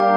Hello, 0.00 0.08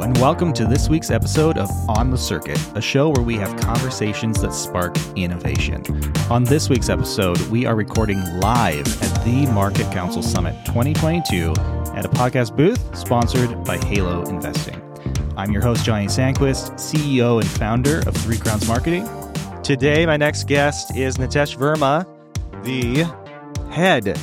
and 0.00 0.16
welcome 0.16 0.54
to 0.54 0.64
this 0.64 0.88
week's 0.88 1.10
episode 1.10 1.58
of 1.58 1.68
On 1.90 2.10
the 2.10 2.16
Circuit, 2.16 2.58
a 2.74 2.80
show 2.80 3.10
where 3.10 3.22
we 3.22 3.34
have 3.34 3.54
conversations 3.60 4.40
that 4.40 4.54
spark 4.54 4.96
innovation. 5.16 5.84
On 6.30 6.44
this 6.44 6.70
week's 6.70 6.88
episode, 6.88 7.38
we 7.48 7.66
are 7.66 7.76
recording 7.76 8.24
live 8.40 8.86
at 9.02 9.22
the 9.22 9.44
MarketCounsel 9.48 10.24
Summit 10.24 10.56
2022 10.64 11.52
at 11.94 12.06
a 12.06 12.08
podcast 12.08 12.56
booth 12.56 12.96
sponsored 12.96 13.62
by 13.64 13.76
Halo 13.76 14.22
Investing. 14.30 14.80
I'm 15.36 15.52
your 15.52 15.60
host, 15.60 15.84
Johnny 15.84 16.06
Sandquist, 16.06 16.72
CEO 16.76 17.38
and 17.38 17.50
founder 17.50 17.98
of 18.06 18.16
Three 18.16 18.38
Crowns 18.38 18.66
Marketing. 18.66 19.06
Today, 19.70 20.04
my 20.04 20.16
next 20.16 20.48
guest 20.48 20.96
is 20.96 21.16
Nitesh 21.16 21.56
Verma, 21.56 22.04
the 22.64 23.04
head 23.72 24.18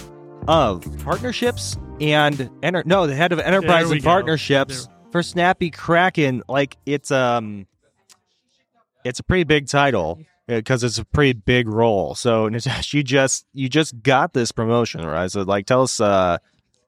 of 0.46 0.84
partnerships 1.06 1.78
and 2.02 2.50
enter- 2.62 2.84
no, 2.86 3.08
the 3.08 3.16
head 3.16 3.32
of 3.32 3.40
enterprise 3.40 3.90
and 3.90 4.04
go. 4.04 4.10
partnerships 4.10 4.90
for 5.10 5.24
Snappy 5.24 5.72
Kraken. 5.72 6.44
Like 6.50 6.76
it's 6.86 7.12
um, 7.12 7.66
it's 9.06 9.22
a 9.22 9.24
pretty 9.24 9.46
big 9.46 9.70
title 9.70 10.20
because 10.48 10.84
it's 10.84 10.98
a 10.98 11.06
pretty 11.06 11.40
big 11.40 11.70
role. 11.70 12.14
So 12.14 12.50
Nitesh, 12.50 12.94
you 12.94 13.02
just 13.02 13.46
you 13.54 13.70
just 13.70 14.04
got 14.04 14.34
this 14.34 14.52
promotion, 14.52 15.06
right? 15.06 15.32
So 15.32 15.44
like, 15.44 15.66
tell 15.66 15.84
us 15.84 16.02
uh, 16.02 16.40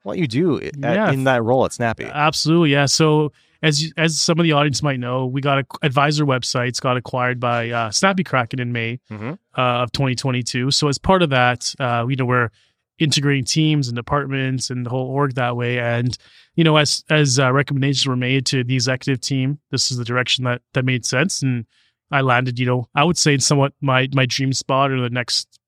what 0.03 0.17
you 0.17 0.27
do 0.27 0.59
at, 0.59 0.75
Yeah. 0.77 1.13
in 1.13 1.23
that 1.23 1.43
role 1.43 1.63
at 1.63 1.71
Snappy. 1.71 2.03
Absolutely, 2.03 2.73
yeah. 2.73 2.87
So 2.87 3.31
as 3.61 3.91
as 3.97 4.19
some 4.19 4.39
of 4.39 4.43
the 4.43 4.51
audience 4.53 4.81
might 4.81 4.99
know, 4.99 5.25
we 5.25 5.41
got 5.41 5.59
a 5.59 5.65
advisor 5.81 6.25
websites 6.25 6.79
got 6.81 6.97
acquired 6.97 7.39
by 7.39 7.69
uh, 7.69 7.91
Snappy 7.91 8.23
Kraken 8.23 8.59
in 8.59 8.71
May 8.71 8.99
Mhm. 9.11 9.33
uh, 9.57 9.61
of 9.83 9.91
2022. 9.91 10.71
So 10.71 10.87
as 10.87 10.97
part 10.97 11.21
of 11.21 11.29
that, 11.31 11.73
uh, 11.79 12.05
you 12.09 12.15
know, 12.15 12.25
we're 12.25 12.49
integrating 12.99 13.45
teams 13.45 13.87
and 13.87 13.95
departments 13.95 14.69
and 14.69 14.85
the 14.85 14.89
whole 14.89 15.07
org 15.07 15.35
that 15.35 15.55
way. 15.55 15.79
And 15.79 16.17
you 16.55 16.63
know, 16.63 16.77
as 16.77 17.03
as 17.09 17.39
uh, 17.39 17.51
recommendations 17.53 18.05
were 18.07 18.15
made 18.17 18.45
to 18.47 18.63
the 18.63 18.75
executive 18.75 19.21
team, 19.21 19.59
this 19.71 19.91
is 19.91 19.97
the 19.97 20.05
direction 20.05 20.43
that 20.45 20.61
that 20.73 20.85
made 20.85 21.05
sense. 21.05 21.41
And 21.41 21.65
I 22.11 22.21
landed, 22.21 22.59
you 22.59 22.65
know, 22.65 22.87
I 22.95 23.03
would 23.03 23.17
say 23.17 23.33
in 23.33 23.39
somewhat 23.39 23.73
my 23.81 24.09
my 24.13 24.25
dream 24.25 24.51
spot 24.53 24.91
or 24.91 24.99
the 25.01 25.09
next 25.09 25.59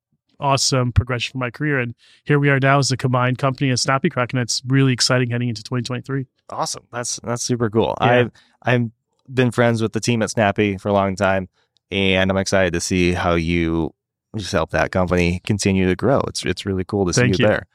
awesome 0.42 0.92
progression 0.92 1.34
for 1.34 1.38
my 1.38 1.50
career. 1.50 1.80
And 1.80 1.96
here 2.24 2.40
we 2.40 2.50
are 2.50 2.60
now 2.60 2.80
as 2.80 2.92
a 2.92 2.98
combined 2.98 3.38
company 3.38 3.70
as 3.72 3.82
Snappy 3.82 4.10
Kraken, 4.10 4.40
and 4.40 4.46
It's 4.46 4.62
really 4.68 4.94
exciting 4.94 5.30
heading 5.30 5.50
into 5.50 5.64
2023. 5.64 6.26
Awesome. 6.50 6.84
That's 6.92 7.20
that's 7.24 7.44
super 7.44 7.70
cool. 7.70 7.96
Yeah. 8.02 8.08
I've 8.08 8.32
I've 8.64 8.90
been 9.34 9.52
friends 9.52 9.82
with 9.82 9.94
the 9.94 10.00
team 10.00 10.22
at 10.22 10.32
Snappy 10.32 10.78
for 10.78 10.90
a 10.90 10.94
long 10.94 11.16
time, 11.16 11.48
and 11.90 12.30
I'm 12.30 12.38
excited 12.38 12.74
to 12.74 12.82
see 12.82 13.14
how 13.14 13.36
you 13.36 13.94
just 14.36 14.52
help 14.52 14.72
that 14.72 14.92
company 14.92 15.42
continue 15.46 15.88
to 15.88 15.96
grow. 15.96 16.22
It's 16.28 16.44
it's 16.46 16.66
really 16.66 16.84
cool 16.84 17.06
to 17.06 17.14
see 17.14 17.28
you, 17.28 17.36
you. 17.38 17.48
there. 17.48 17.68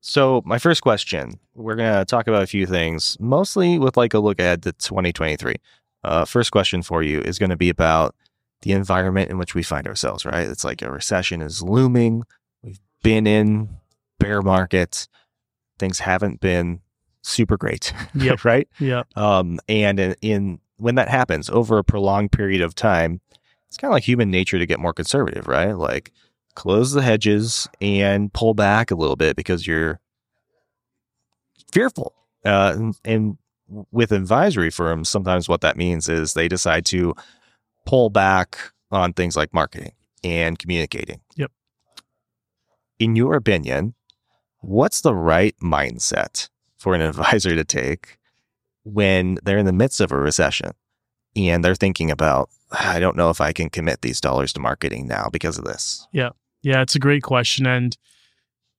So 0.00 0.42
my 0.44 0.58
first 0.58 0.82
question, 0.82 1.40
we're 1.54 1.76
gonna 1.76 2.04
talk 2.04 2.28
about 2.28 2.42
a 2.42 2.46
few 2.46 2.66
things, 2.66 3.16
mostly 3.18 3.78
with 3.78 3.96
like 3.96 4.14
a 4.14 4.18
look 4.18 4.38
ahead 4.38 4.62
to 4.64 4.72
2023. 4.72 5.56
Uh, 6.04 6.24
first 6.24 6.52
question 6.52 6.82
for 6.82 7.02
you 7.02 7.20
is 7.20 7.38
going 7.38 7.50
to 7.50 7.56
be 7.56 7.70
about 7.70 8.14
the 8.64 8.72
environment 8.72 9.30
in 9.30 9.38
which 9.38 9.54
we 9.54 9.62
find 9.62 9.86
ourselves. 9.86 10.24
Right, 10.24 10.48
it's 10.48 10.64
like 10.64 10.82
a 10.82 10.90
recession 10.90 11.40
is 11.42 11.62
looming. 11.62 12.24
We've 12.62 12.80
been 13.02 13.26
in 13.26 13.68
bear 14.18 14.42
market. 14.42 15.06
Things 15.78 15.98
haven't 16.00 16.40
been 16.40 16.80
super 17.22 17.56
great. 17.56 17.92
Yep. 18.14 18.44
right. 18.44 18.68
Yeah. 18.78 19.02
Um, 19.16 19.58
and 19.68 19.98
in, 20.00 20.14
in 20.22 20.60
when 20.78 20.94
that 20.94 21.08
happens 21.08 21.50
over 21.50 21.78
a 21.78 21.84
prolonged 21.84 22.32
period 22.32 22.60
of 22.62 22.74
time, 22.74 23.20
it's 23.68 23.76
kind 23.76 23.90
of 23.90 23.94
like 23.94 24.04
human 24.04 24.30
nature 24.30 24.58
to 24.58 24.66
get 24.66 24.80
more 24.80 24.92
conservative, 24.92 25.46
right? 25.46 25.72
Like 25.72 26.12
close 26.54 26.92
the 26.92 27.02
hedges 27.02 27.68
and 27.80 28.32
pull 28.32 28.54
back 28.54 28.90
a 28.90 28.94
little 28.94 29.16
bit 29.16 29.36
because 29.36 29.66
you're 29.66 30.00
fearful. 31.72 32.14
Uh, 32.44 32.72
and, 32.76 32.98
and 33.04 33.38
with 33.90 34.12
advisory 34.12 34.70
firms, 34.70 35.08
sometimes 35.08 35.48
what 35.48 35.60
that 35.62 35.76
means 35.76 36.08
is 36.08 36.34
they 36.34 36.48
decide 36.48 36.84
to 36.86 37.14
pull 37.86 38.10
back 38.10 38.58
on 38.90 39.12
things 39.12 39.36
like 39.36 39.52
marketing 39.54 39.92
and 40.22 40.58
communicating. 40.58 41.20
Yep. 41.36 41.50
In 42.98 43.16
your 43.16 43.34
opinion, 43.34 43.94
what's 44.60 45.00
the 45.00 45.14
right 45.14 45.54
mindset 45.62 46.48
for 46.76 46.94
an 46.94 47.00
advisor 47.02 47.54
to 47.54 47.64
take 47.64 48.18
when 48.84 49.38
they're 49.42 49.58
in 49.58 49.66
the 49.66 49.72
midst 49.72 50.00
of 50.00 50.12
a 50.12 50.16
recession 50.16 50.72
and 51.36 51.64
they're 51.64 51.74
thinking 51.74 52.10
about, 52.10 52.48
I 52.70 53.00
don't 53.00 53.16
know 53.16 53.30
if 53.30 53.40
I 53.40 53.52
can 53.52 53.68
commit 53.70 54.02
these 54.02 54.20
dollars 54.20 54.52
to 54.54 54.60
marketing 54.60 55.08
now 55.08 55.28
because 55.32 55.58
of 55.58 55.64
this. 55.64 56.06
Yeah, 56.12 56.30
Yeah. 56.62 56.82
it's 56.82 56.94
a 56.94 56.98
great 57.00 57.22
question. 57.22 57.66
And 57.66 57.96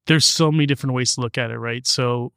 there's 0.07 0.25
so 0.25 0.51
many 0.51 0.65
different 0.65 0.93
ways 0.93 1.15
to 1.15 1.21
look 1.21 1.37
at 1.37 1.51
it, 1.51 1.57
right? 1.57 1.85
So, 1.87 2.31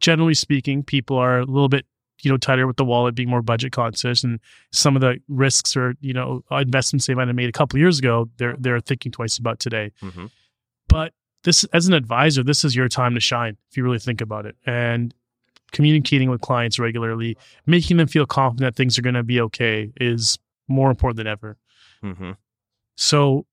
generally 0.00 0.34
speaking, 0.34 0.82
people 0.82 1.16
are 1.18 1.38
a 1.40 1.44
little 1.44 1.68
bit, 1.68 1.86
you 2.24 2.30
know, 2.30 2.36
tighter 2.36 2.66
with 2.66 2.76
the 2.76 2.84
wallet, 2.84 3.14
being 3.14 3.28
more 3.28 3.42
budget 3.42 3.72
conscious, 3.72 4.24
and 4.24 4.40
some 4.72 4.96
of 4.96 5.02
the 5.02 5.18
risks 5.28 5.76
or 5.76 5.94
you 6.00 6.12
know 6.12 6.42
investments 6.50 7.06
they 7.06 7.14
might 7.14 7.28
have 7.28 7.36
made 7.36 7.48
a 7.48 7.52
couple 7.52 7.78
years 7.78 7.98
ago, 7.98 8.28
they're 8.36 8.56
they're 8.58 8.80
thinking 8.80 9.12
twice 9.12 9.38
about 9.38 9.58
today. 9.58 9.92
Mm-hmm. 10.02 10.26
But 10.88 11.12
this, 11.44 11.64
as 11.64 11.86
an 11.86 11.94
advisor, 11.94 12.42
this 12.42 12.64
is 12.64 12.74
your 12.74 12.88
time 12.88 13.14
to 13.14 13.20
shine 13.20 13.56
if 13.70 13.76
you 13.76 13.84
really 13.84 13.98
think 13.98 14.20
about 14.20 14.46
it, 14.46 14.56
and 14.66 15.14
communicating 15.72 16.30
with 16.30 16.40
clients 16.40 16.78
regularly, 16.78 17.36
making 17.66 17.96
them 17.96 18.06
feel 18.06 18.26
confident 18.26 18.60
that 18.60 18.76
things 18.76 18.98
are 18.98 19.02
going 19.02 19.14
to 19.14 19.22
be 19.22 19.40
okay, 19.40 19.92
is 20.00 20.38
more 20.68 20.90
important 20.90 21.16
than 21.18 21.26
ever. 21.26 21.56
Mm-hmm. 22.02 22.32
So 22.96 23.46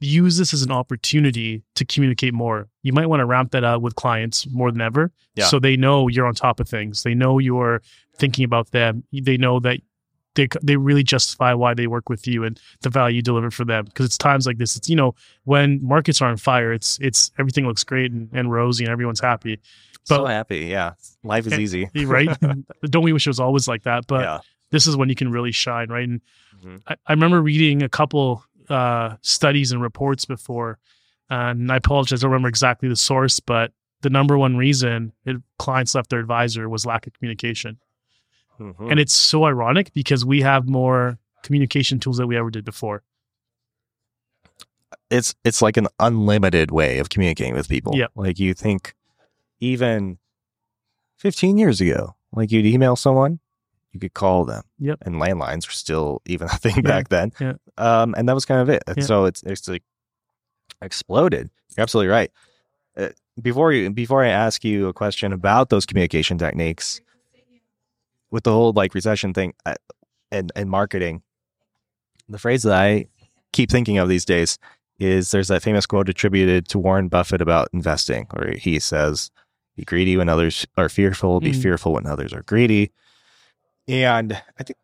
use 0.00 0.36
this 0.36 0.52
as 0.52 0.62
an 0.62 0.70
opportunity 0.72 1.62
to 1.74 1.84
communicate 1.84 2.34
more. 2.34 2.68
You 2.82 2.92
might 2.92 3.06
want 3.06 3.20
to 3.20 3.26
ramp 3.26 3.52
that 3.52 3.64
up 3.64 3.80
with 3.82 3.96
clients 3.96 4.46
more 4.50 4.70
than 4.70 4.80
ever. 4.80 5.10
Yeah. 5.34 5.46
So 5.46 5.58
they 5.58 5.76
know 5.76 6.08
you're 6.08 6.26
on 6.26 6.34
top 6.34 6.60
of 6.60 6.68
things. 6.68 7.02
They 7.02 7.14
know 7.14 7.38
you're 7.38 7.82
thinking 8.18 8.44
about 8.44 8.70
them. 8.72 9.04
They 9.12 9.36
know 9.36 9.58
that 9.60 9.80
they 10.34 10.48
they 10.62 10.76
really 10.76 11.02
justify 11.02 11.54
why 11.54 11.72
they 11.72 11.86
work 11.86 12.10
with 12.10 12.26
you 12.26 12.44
and 12.44 12.60
the 12.82 12.90
value 12.90 13.16
you 13.16 13.22
deliver 13.22 13.50
for 13.50 13.64
them. 13.64 13.86
Because 13.86 14.04
it's 14.04 14.18
times 14.18 14.46
like 14.46 14.58
this. 14.58 14.76
It's 14.76 14.88
you 14.90 14.96
know 14.96 15.14
when 15.44 15.82
markets 15.82 16.20
are 16.20 16.28
on 16.28 16.36
fire. 16.36 16.72
It's 16.74 16.98
it's 17.00 17.30
everything 17.38 17.66
looks 17.66 17.84
great 17.84 18.12
and, 18.12 18.28
and 18.34 18.52
rosy 18.52 18.84
and 18.84 18.92
everyone's 18.92 19.20
happy. 19.20 19.60
so 20.04 20.26
happy. 20.26 20.66
Yeah. 20.66 20.92
Life 21.22 21.46
is 21.46 21.54
And- 21.54 21.62
easy. 21.62 21.88
Right? 22.04 22.28
Don't 22.82 23.02
we 23.02 23.14
wish 23.14 23.26
it 23.26 23.30
was 23.30 23.40
always 23.40 23.66
like 23.66 23.84
that? 23.84 24.06
But 24.06 24.20
yeah. 24.20 24.38
this 24.70 24.86
is 24.86 24.94
when 24.94 25.08
you 25.08 25.14
can 25.14 25.30
really 25.32 25.52
shine. 25.52 25.88
Right? 25.88 26.06
And 26.08 26.20
Mhm. 26.64 26.80
I, 26.86 26.96
I 27.06 27.12
remember 27.12 27.40
reading 27.42 27.82
a 27.82 27.88
couple 27.88 28.42
uh, 28.68 29.16
studies 29.22 29.72
and 29.72 29.82
reports 29.82 30.24
before, 30.24 30.78
and 31.30 31.70
I 31.72 31.76
apologize, 31.76 32.22
I 32.22 32.24
don't 32.24 32.32
remember 32.32 32.48
exactly 32.48 32.88
the 32.88 32.96
source, 32.96 33.40
but 33.40 33.72
the 34.02 34.10
number 34.10 34.36
one 34.38 34.56
reason 34.56 35.12
it, 35.24 35.36
clients 35.58 35.94
left 35.94 36.10
their 36.10 36.20
advisor 36.20 36.68
was 36.68 36.86
lack 36.86 37.06
of 37.06 37.12
communication. 37.14 37.78
Mhm. 38.60 38.90
And 38.90 39.00
it's 39.00 39.12
so 39.12 39.44
ironic 39.44 39.92
because 39.92 40.24
we 40.24 40.40
have 40.42 40.68
more 40.68 41.18
communication 41.42 41.98
tools 41.98 42.16
than 42.18 42.26
we 42.28 42.36
ever 42.36 42.50
did 42.50 42.64
before. 42.64 43.02
it's 45.10 45.34
it's 45.44 45.62
like 45.62 45.76
an 45.76 45.86
unlimited 46.00 46.70
way 46.70 46.98
of 46.98 47.08
communicating 47.08 47.54
with 47.54 47.68
people. 47.68 47.94
Yep. 47.96 48.10
Like 48.16 48.38
you 48.40 48.54
think 48.54 48.94
even 49.60 50.18
15 51.18 51.58
years 51.58 51.80
ago, 51.80 52.16
like 52.32 52.50
you'd 52.50 52.66
email 52.66 52.96
someone, 52.96 53.38
you 53.96 54.00
could 54.00 54.14
call 54.14 54.44
them. 54.44 54.62
Yep. 54.78 54.98
And 55.02 55.16
landlines 55.16 55.66
were 55.66 55.72
still 55.72 56.22
even 56.26 56.46
a 56.52 56.56
thing 56.58 56.76
Yeah. 56.76 56.80
back 56.82 57.08
then. 57.08 57.32
Yeah. 57.40 57.54
Um, 57.78 58.14
and 58.16 58.28
that 58.28 58.34
was 58.34 58.44
kind 58.44 58.60
of 58.60 58.68
it. 58.68 58.82
And 58.86 58.96
Yeah. 58.98 59.04
So 59.04 59.24
it's 59.24 59.42
it's 59.42 59.68
like 59.68 59.82
exploded. 60.82 61.50
You're 61.76 61.82
absolutely 61.82 62.08
right. 62.10 62.30
Uh, 62.96 63.08
before 63.40 63.72
you 63.72 63.90
before 63.90 64.24
I 64.24 64.28
ask 64.28 64.64
you 64.64 64.88
a 64.88 64.92
question 64.92 65.32
about 65.32 65.68
those 65.70 65.86
communication 65.86 66.38
techniques, 66.38 67.00
with 68.30 68.44
the 68.44 68.52
whole 68.52 68.72
like 68.72 68.94
recession 68.94 69.32
thing 69.34 69.54
uh, 69.66 69.74
and 70.30 70.50
and 70.56 70.70
marketing, 70.70 71.22
the 72.28 72.38
phrase 72.38 72.62
that 72.62 72.72
I 72.74 73.06
keep 73.52 73.70
thinking 73.70 73.98
of 73.98 74.08
these 74.08 74.24
days 74.24 74.58
is 74.98 75.30
there's 75.30 75.48
that 75.48 75.62
famous 75.62 75.84
quote 75.86 76.08
attributed 76.08 76.66
to 76.68 76.78
Warren 76.78 77.08
Buffett 77.08 77.42
about 77.42 77.68
investing, 77.72 78.26
where 78.32 78.52
he 78.54 78.78
says, 78.78 79.30
"Be 79.76 79.84
greedy 79.84 80.16
when 80.16 80.28
others 80.30 80.66
are 80.78 80.88
fearful. 80.88 81.38
Be 81.40 81.52
Mm. 81.52 81.62
fearful 81.62 81.92
when 81.92 82.06
others 82.06 82.32
are 82.32 82.42
greedy." 82.42 82.90
And 83.88 84.32
I 84.58 84.62
think 84.62 84.76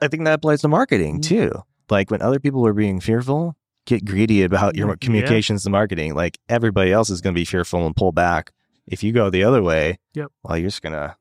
I 0.00 0.08
think 0.08 0.24
that 0.24 0.34
applies 0.34 0.60
to 0.62 0.68
marketing 0.68 1.18
Mm. 1.18 1.22
too. 1.22 1.52
Like 1.90 2.10
when 2.10 2.22
other 2.22 2.38
people 2.38 2.64
are 2.66 2.72
being 2.74 3.00
fearful, 3.00 3.56
get 3.86 4.04
greedy 4.04 4.42
about 4.42 4.76
your 4.76 4.88
Yeah. 4.90 4.94
communications 5.00 5.64
to 5.64 5.70
marketing. 5.70 6.14
Like 6.14 6.38
everybody 6.48 6.92
else 6.92 7.10
is 7.10 7.20
going 7.20 7.34
to 7.34 7.38
be 7.38 7.44
fearful 7.44 7.84
and 7.86 7.96
pull 7.96 8.12
back. 8.12 8.52
If 8.86 9.02
you 9.02 9.12
go 9.12 9.28
the 9.30 9.42
other 9.44 9.62
way, 9.62 9.98
Yep. 10.14 10.28
well, 10.42 10.56
you're 10.56 10.68
just 10.68 10.82
gonna, 10.82 11.16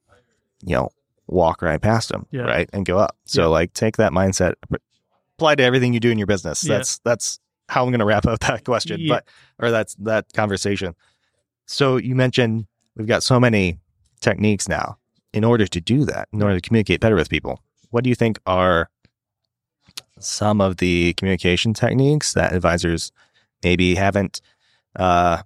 you 0.63 0.75
know, 0.75 0.89
walk 1.27 1.61
right 1.61 1.81
past 1.81 2.09
them, 2.09 2.25
Yeah. 2.31 2.41
right, 2.41 2.69
and 2.73 2.85
go 2.85 2.97
up. 2.99 3.17
So 3.25 3.41
Yeah. 3.43 3.47
like 3.47 3.73
take 3.73 3.97
that 3.97 4.11
mindset, 4.11 4.53
apply 5.37 5.55
to 5.55 5.63
everything 5.63 5.93
you 5.93 5.99
do 5.99 6.09
in 6.11 6.17
your 6.17 6.27
business. 6.27 6.61
That's 6.61 6.99
that's 6.99 7.39
how 7.69 7.83
I'm 7.83 7.89
going 7.89 7.99
to 7.99 8.05
wrap 8.05 8.25
up 8.25 8.39
that 8.41 8.63
question, 8.65 9.05
but 9.09 9.27
or 9.59 9.71
that's 9.71 9.95
that 9.95 10.25
conversation. 10.33 10.95
So 11.65 11.97
you 11.97 12.15
mentioned 12.15 12.67
we've 12.95 13.07
got 13.07 13.23
so 13.23 13.39
many 13.39 13.79
techniques 14.21 14.69
now 14.69 14.97
in 15.33 15.43
order 15.43 15.67
to 15.67 15.81
do 15.81 16.05
that, 16.05 16.27
in 16.33 16.41
order 16.41 16.55
to 16.55 16.61
communicate 16.61 16.99
better 16.99 17.15
with 17.15 17.29
people. 17.29 17.61
What 17.89 18.03
do 18.03 18.09
you 18.09 18.15
think 18.15 18.39
are 18.45 18.89
some 20.19 20.61
of 20.61 20.77
the 20.77 21.13
communication 21.13 21.73
techniques 21.73 22.33
that 22.33 22.53
advisors 22.53 23.11
maybe 23.63 23.95
haven't 23.95 24.41
uh, 24.95 25.43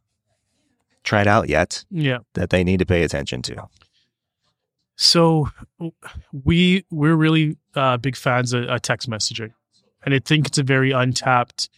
tried 1.03 1.27
out 1.27 1.49
yet 1.49 1.83
Yeah. 1.89 2.19
that 2.33 2.49
they 2.51 2.63
need 2.63 2.79
to 2.79 2.85
pay 2.85 3.03
attention 3.03 3.41
to? 3.43 3.67
So 4.95 5.49
we 6.31 6.85
we're 6.91 7.15
really 7.15 7.57
uh, 7.75 7.97
big 7.97 8.15
fans 8.15 8.53
of, 8.53 8.69
uh 8.69 8.77
text 8.79 9.09
messaging, 9.09 9.51
and 10.05 10.13
I 10.13 10.19
think 10.19 10.45
it's 10.47 10.57
a 10.59 10.63
very 10.63 10.91
untapped 10.91 11.69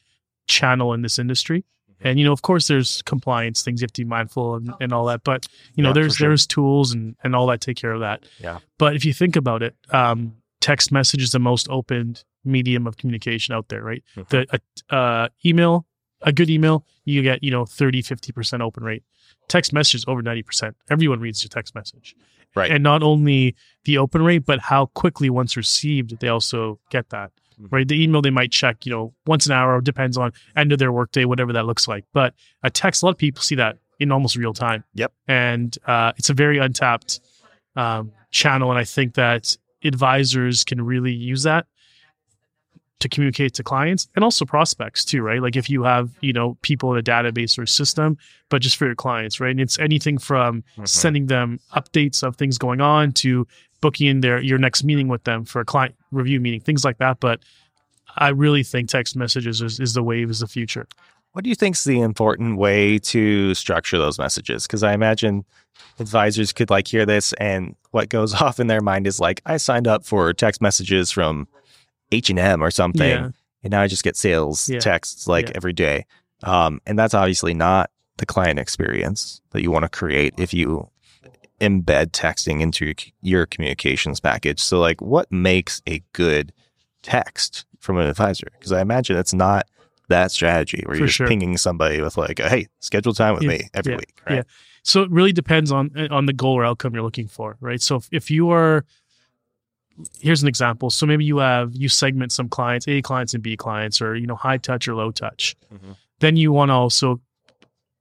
channel 0.47 0.93
in 0.93 1.03
this 1.03 1.17
industry. 1.17 1.63
And 2.03 2.19
you 2.19 2.25
know, 2.25 2.33
of 2.33 2.41
course, 2.41 2.67
there's 2.67 3.01
compliance 3.03 3.63
things 3.63 3.81
you 3.81 3.85
have 3.85 3.93
to 3.93 4.01
be 4.03 4.07
mindful 4.09 4.55
and, 4.55 4.73
and 4.81 4.91
all 4.93 5.05
that. 5.05 5.23
But 5.23 5.47
you 5.75 5.83
know, 5.83 5.89
Yeah, 5.89 5.93
there's 5.93 6.15
sure. 6.15 6.29
there's 6.29 6.45
tools 6.45 6.93
and 6.93 7.15
and 7.23 7.35
all 7.35 7.47
that 7.47 7.61
take 7.61 7.77
care 7.77 7.91
of 7.93 8.01
that. 8.01 8.23
Yeah. 8.39 8.59
But 8.77 8.95
if 8.95 9.05
you 9.05 9.13
think 9.13 9.35
about 9.35 9.63
it, 9.63 9.75
um, 9.91 10.33
text 10.61 10.91
message 10.91 11.21
is 11.23 11.31
the 11.31 11.39
most 11.39 11.67
opened 11.69 12.23
medium 12.45 12.87
of 12.87 12.97
communication 12.97 13.55
out 13.55 13.69
there, 13.69 13.81
right? 13.83 14.03
Mhm. 14.17 14.27
The 14.29 14.59
uh, 14.91 14.95
uh, 14.95 15.27
email, 15.45 15.85
a 16.21 16.31
good 16.33 16.49
email, 16.49 16.85
you 17.05 17.21
get 17.21 17.43
you 17.43 17.51
know 17.51 17.65
30, 17.65 18.01
50 18.01 18.31
percent 18.33 18.61
open 18.61 18.83
rate. 18.83 19.03
Text 19.47 19.73
message 19.73 19.95
is 19.95 20.05
over 20.07 20.21
ninety 20.21 20.43
percent. 20.43 20.75
Everyone 20.89 21.19
reads 21.19 21.43
your 21.43 21.49
text 21.49 21.73
message 21.75 22.15
Right. 22.55 22.69
and 22.71 22.83
not 22.83 23.01
only 23.01 23.55
the 23.85 23.97
open 23.97 24.21
rate 24.23 24.45
but 24.45 24.59
how 24.59 24.85
quickly 24.85 25.27
once 25.29 25.57
received 25.57 26.19
they 26.19 26.27
also 26.27 26.79
get 26.91 27.09
that. 27.09 27.31
Right? 27.69 27.87
The 27.87 28.01
email 28.01 28.21
they 28.21 28.29
might 28.29 28.51
check 28.51 28.85
you 28.85 28.91
know 28.91 29.13
once 29.25 29.45
an 29.45 29.51
hour 29.51 29.79
depends 29.81 30.17
on 30.17 30.33
end 30.55 30.71
of 30.71 30.79
their 30.79 30.91
workday 30.91 31.25
whatever 31.25 31.53
that 31.53 31.65
looks 31.65 31.87
like. 31.87 32.05
But 32.13 32.33
a 32.63 32.69
text 32.69 33.03
a 33.03 33.05
lot 33.05 33.11
of 33.11 33.17
people 33.17 33.41
see 33.41 33.55
that 33.55 33.77
in 33.99 34.11
almost 34.11 34.35
real 34.35 34.53
time. 34.53 34.83
Yep. 34.95 35.13
and 35.27 35.77
uh, 35.85 36.13
it's 36.17 36.29
a 36.29 36.33
very 36.33 36.57
untapped 36.57 37.19
um, 37.75 38.11
channel. 38.31 38.69
And 38.69 38.79
i 38.79 38.83
think 38.83 39.15
that 39.15 39.57
advisors 39.83 40.63
can 40.63 40.81
really 40.81 41.11
use 41.11 41.43
that 41.43 41.67
to 42.99 43.09
communicate 43.09 43.53
to 43.53 43.63
clients 43.63 44.07
and 44.15 44.23
also 44.23 44.45
prospects 44.45 45.03
too 45.03 45.21
right 45.21 45.41
like 45.41 45.55
if 45.57 45.69
you 45.69 45.83
have 45.83 46.09
you 46.21 46.31
know 46.31 46.57
people 46.61 46.93
in 46.93 46.99
a 46.99 47.03
database 47.03 47.57
or 47.59 47.65
system 47.65 48.17
but 48.49 48.61
just 48.61 48.77
for 48.77 48.85
your 48.85 48.95
clients 48.95 49.39
right 49.41 49.51
and 49.51 49.59
it's 49.59 49.77
anything 49.79 50.17
from 50.17 50.63
Mhm. 50.77 50.87
sending 50.87 51.25
them 51.27 51.59
updates 51.75 52.23
of 52.23 52.35
things 52.37 52.57
going 52.57 52.79
on 52.79 53.11
to 53.11 53.45
booking 53.81 54.07
in 54.07 54.21
their 54.21 54.41
your 54.41 54.57
next 54.57 54.83
meeting 54.85 55.09
with 55.09 55.23
them 55.25 55.43
for 55.43 55.59
a 55.59 55.65
client 55.65 55.93
review 56.11 56.39
meeting, 56.39 56.61
things 56.61 56.85
like 56.85 56.99
that. 56.99 57.19
But 57.19 57.41
I 58.15 58.29
really 58.29 58.63
think 58.63 58.87
text 58.87 59.15
messages 59.17 59.61
is, 59.61 59.77
is 59.81 59.93
the 59.93 60.01
wave, 60.03 60.29
is 60.29 60.39
the 60.39 60.47
future. 60.47 60.87
What 61.33 61.43
do 61.43 61.49
you 61.49 61.55
think 61.55 61.75
is 61.75 61.83
the 61.83 61.99
important 61.99 62.57
way 62.57 62.97
to 62.99 63.53
structure 63.55 63.97
those 63.97 64.17
messages? 64.17 64.65
Because 64.65 64.83
I 64.83 64.93
imagine 64.93 65.43
advisors 65.99 66.53
could 66.53 66.69
like 66.69 66.87
hear 66.87 67.05
this, 67.05 67.33
and 67.33 67.75
what 67.91 68.07
goes 68.07 68.33
off 68.41 68.57
in 68.59 68.67
their 68.67 68.79
mind 68.81 69.05
is 69.07 69.19
like, 69.19 69.41
I 69.45 69.57
signed 69.57 69.87
up 69.87 70.05
for 70.05 70.31
text 70.31 70.61
messages 70.61 71.11
from 71.11 71.47
H 72.13 72.29
and 72.29 72.39
M 72.39 72.63
or 72.63 72.71
something, 72.71 73.09
Yeah. 73.09 73.29
and 73.63 73.71
now 73.71 73.81
I 73.81 73.87
just 73.87 74.03
get 74.03 74.15
sales 74.15 74.69
Yeah. 74.69 74.79
texts 74.79 75.27
like 75.27 75.47
Yeah. 75.49 75.55
every 75.55 75.73
day. 75.73 76.05
Um, 76.43 76.79
and 76.85 76.97
that's 76.99 77.13
obviously 77.13 77.53
not 77.53 77.89
the 78.17 78.25
client 78.25 78.59
experience 78.59 79.41
that 79.51 79.61
you 79.63 79.71
want 79.71 79.83
to 79.83 79.89
create 79.89 80.33
if 80.37 80.53
you 80.53 80.89
embed 81.61 82.11
texting 82.11 82.61
into 82.61 82.85
your, 82.85 82.95
your 83.21 83.45
communications 83.45 84.19
package. 84.19 84.59
So, 84.59 84.79
like, 84.79 85.01
what 85.01 85.31
makes 85.31 85.81
a 85.87 86.01
good 86.13 86.51
text 87.01 87.65
from 87.79 87.97
an 87.97 88.07
advisor? 88.07 88.47
Because 88.51 88.71
I 88.71 88.81
imagine 88.81 89.17
it's 89.17 89.33
not 89.33 89.67
that 90.09 90.31
strategy 90.31 90.83
where 90.85 90.95
For 90.95 90.99
you're 90.99 91.07
just 91.07 91.17
sure. 91.17 91.27
pinging 91.27 91.57
somebody 91.57 92.01
with 92.01 92.17
like, 92.17 92.39
"Hey, 92.39 92.67
schedule 92.81 93.13
time 93.13 93.33
with 93.35 93.43
Yeah, 93.43 93.49
me 93.49 93.61
every 93.73 93.93
yeah, 93.93 93.97
week." 93.97 94.21
Right? 94.27 94.35
yeah. 94.37 94.41
So 94.83 95.01
it 95.03 95.09
really 95.11 95.31
depends 95.31 95.71
on 95.71 95.91
on 96.11 96.25
the 96.25 96.33
goal 96.33 96.53
or 96.55 96.65
outcome 96.65 96.93
you're 96.93 97.03
looking 97.03 97.27
for, 97.29 97.55
right? 97.61 97.81
So 97.81 97.95
if, 97.95 98.09
if 98.11 98.29
you 98.29 98.49
are 98.49 98.83
here's 100.19 100.41
an 100.41 100.47
example. 100.47 100.89
So 100.89 101.05
maybe 101.05 101.25
you 101.25 101.37
have 101.37 101.75
you 101.75 101.89
segment 101.89 102.31
some 102.31 102.49
clients, 102.49 102.87
A 102.87 103.01
clients 103.01 103.33
and 103.33 103.43
B 103.43 103.55
clients, 103.55 104.01
or 104.01 104.15
you 104.15 104.27
know, 104.27 104.35
high 104.35 104.57
touch 104.57 104.87
or 104.87 104.95
low 104.95 105.11
touch. 105.11 105.55
Mhm. 105.73 105.95
Then 106.19 106.35
you 106.37 106.51
want 106.51 106.69
to 106.69 106.73
also 106.73 107.21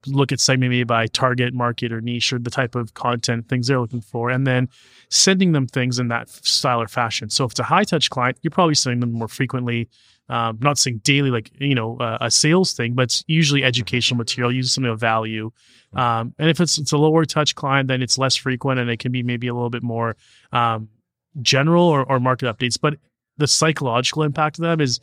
look 0.07 0.31
at 0.31 0.39
segment 0.39 0.71
maybe 0.71 0.83
by 0.83 1.07
target 1.07 1.53
market 1.53 1.91
or 1.93 2.01
niche 2.01 2.33
or 2.33 2.39
the 2.39 2.49
type 2.49 2.75
of 2.75 2.93
content 2.93 3.47
things 3.47 3.67
they're 3.67 3.79
looking 3.79 4.01
for, 4.01 4.29
and 4.29 4.45
then 4.45 4.67
sending 5.09 5.51
them 5.53 5.67
things 5.67 5.99
in 5.99 6.09
that 6.09 6.29
style 6.29 6.81
or 6.81 6.87
fashion. 6.87 7.29
So 7.29 7.45
if 7.45 7.51
it's 7.51 7.59
a 7.59 7.63
high 7.63 7.83
touch 7.83 8.09
client, 8.09 8.37
you're 8.41 8.51
probably 8.51 8.75
sending 8.75 8.99
them 8.99 9.13
more 9.13 9.27
frequently. 9.27 9.87
Um, 10.29 10.57
not 10.61 10.77
saying 10.77 11.01
daily, 11.03 11.31
like 11.31 11.51
you 11.59 11.75
know, 11.75 11.97
uh, 11.97 12.17
a 12.21 12.31
sales 12.31 12.73
thing, 12.73 12.93
but 12.93 13.03
it's 13.03 13.23
usually 13.27 13.63
educational 13.63 14.17
material, 14.17 14.51
usually 14.53 14.69
something 14.69 14.91
of 14.91 14.99
value. 14.99 15.51
Um, 15.93 16.33
and 16.39 16.49
if 16.49 16.61
it's 16.61 16.77
it's 16.77 16.93
a 16.93 16.97
lower 16.97 17.25
touch 17.25 17.55
client, 17.55 17.87
then 17.87 18.01
it's 18.01 18.17
less 18.17 18.35
frequent, 18.35 18.79
and 18.79 18.89
it 18.89 18.99
can 18.99 19.11
be 19.11 19.21
maybe 19.21 19.47
a 19.47 19.53
little 19.53 19.69
bit 19.69 19.83
more 19.83 20.15
um, 20.53 20.87
general 21.41 21.83
or, 21.83 22.03
or 22.03 22.19
market 22.19 22.45
updates. 22.45 22.79
But 22.79 22.95
the 23.37 23.47
psychological 23.47 24.23
impact 24.23 24.59
of 24.59 24.63
them 24.63 24.79
is 24.79 24.99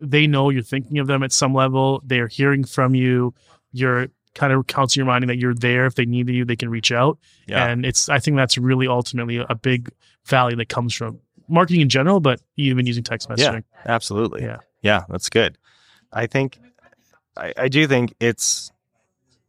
they 0.00 0.26
know 0.26 0.50
you're 0.50 0.62
thinking 0.62 0.98
of 0.98 1.06
them 1.06 1.22
at 1.22 1.32
some 1.32 1.54
level. 1.54 2.02
They're 2.04 2.28
hearing 2.28 2.64
from 2.64 2.94
you. 2.94 3.34
You're 3.72 4.08
kind 4.34 4.52
of 4.52 4.66
constantly 4.66 5.06
reminding 5.06 5.28
that 5.28 5.38
you're 5.38 5.54
there. 5.54 5.86
If 5.86 5.94
they 5.94 6.04
need 6.04 6.28
you, 6.28 6.44
they 6.44 6.56
can 6.56 6.68
reach 6.68 6.92
out. 6.92 7.18
Yeah. 7.46 7.66
And 7.66 7.86
it's 7.86 8.08
I 8.08 8.18
think 8.18 8.36
that's 8.36 8.58
really 8.58 8.88
ultimately 8.88 9.38
a 9.38 9.54
big 9.54 9.90
value 10.24 10.56
that 10.56 10.68
comes 10.68 10.94
from 10.94 11.20
marketing 11.48 11.82
in 11.82 11.88
general, 11.88 12.20
but 12.20 12.40
even 12.56 12.86
using 12.86 13.04
text 13.04 13.28
messaging. 13.28 13.64
Yeah. 13.74 13.92
Absolutely. 13.92 14.42
Yeah. 14.42 14.58
Yeah, 14.82 15.04
that's 15.08 15.30
good. 15.30 15.56
I 16.12 16.26
think 16.26 16.58
I, 17.36 17.52
I 17.56 17.68
do 17.68 17.86
think 17.86 18.14
it's 18.20 18.70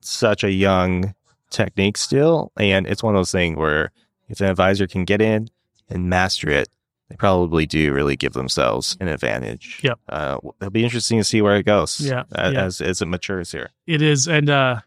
such 0.02 0.44
a 0.44 0.52
young 0.52 1.14
technique 1.50 1.98
still. 1.98 2.52
And 2.58 2.88
it's 2.88 3.04
one 3.04 3.16
of 3.16 3.20
those 3.20 3.32
things 3.32 3.58
where 3.58 3.92
if 4.30 4.40
an 4.40 4.48
advisor 4.48 4.88
can 4.88 5.06
get 5.06 5.22
in 5.22 5.50
and 5.90 6.10
master 6.10 6.50
it, 6.50 6.68
they 7.10 7.16
probably 7.16 7.66
do 7.66 7.94
really 7.94 8.16
give 8.16 8.34
themselves 8.34 8.98
an 9.00 9.08
advantage. 9.08 9.80
Yep. 9.84 10.00
Uh, 10.10 10.38
it'll 10.60 10.72
be 10.72 10.84
interesting 10.84 11.20
to 11.20 11.24
see 11.24 11.42
where 11.42 11.56
it 11.56 11.64
goes 11.64 12.00
Yeah, 12.02 12.24
a- 12.32 12.52
yeah. 12.52 12.64
as, 12.64 12.82
as 12.82 13.02
it 13.02 13.06
matures 13.08 13.52
here. 13.52 13.70
It 13.86 14.02
is, 14.02 14.28
and 14.28 14.50
uh, 14.50 14.82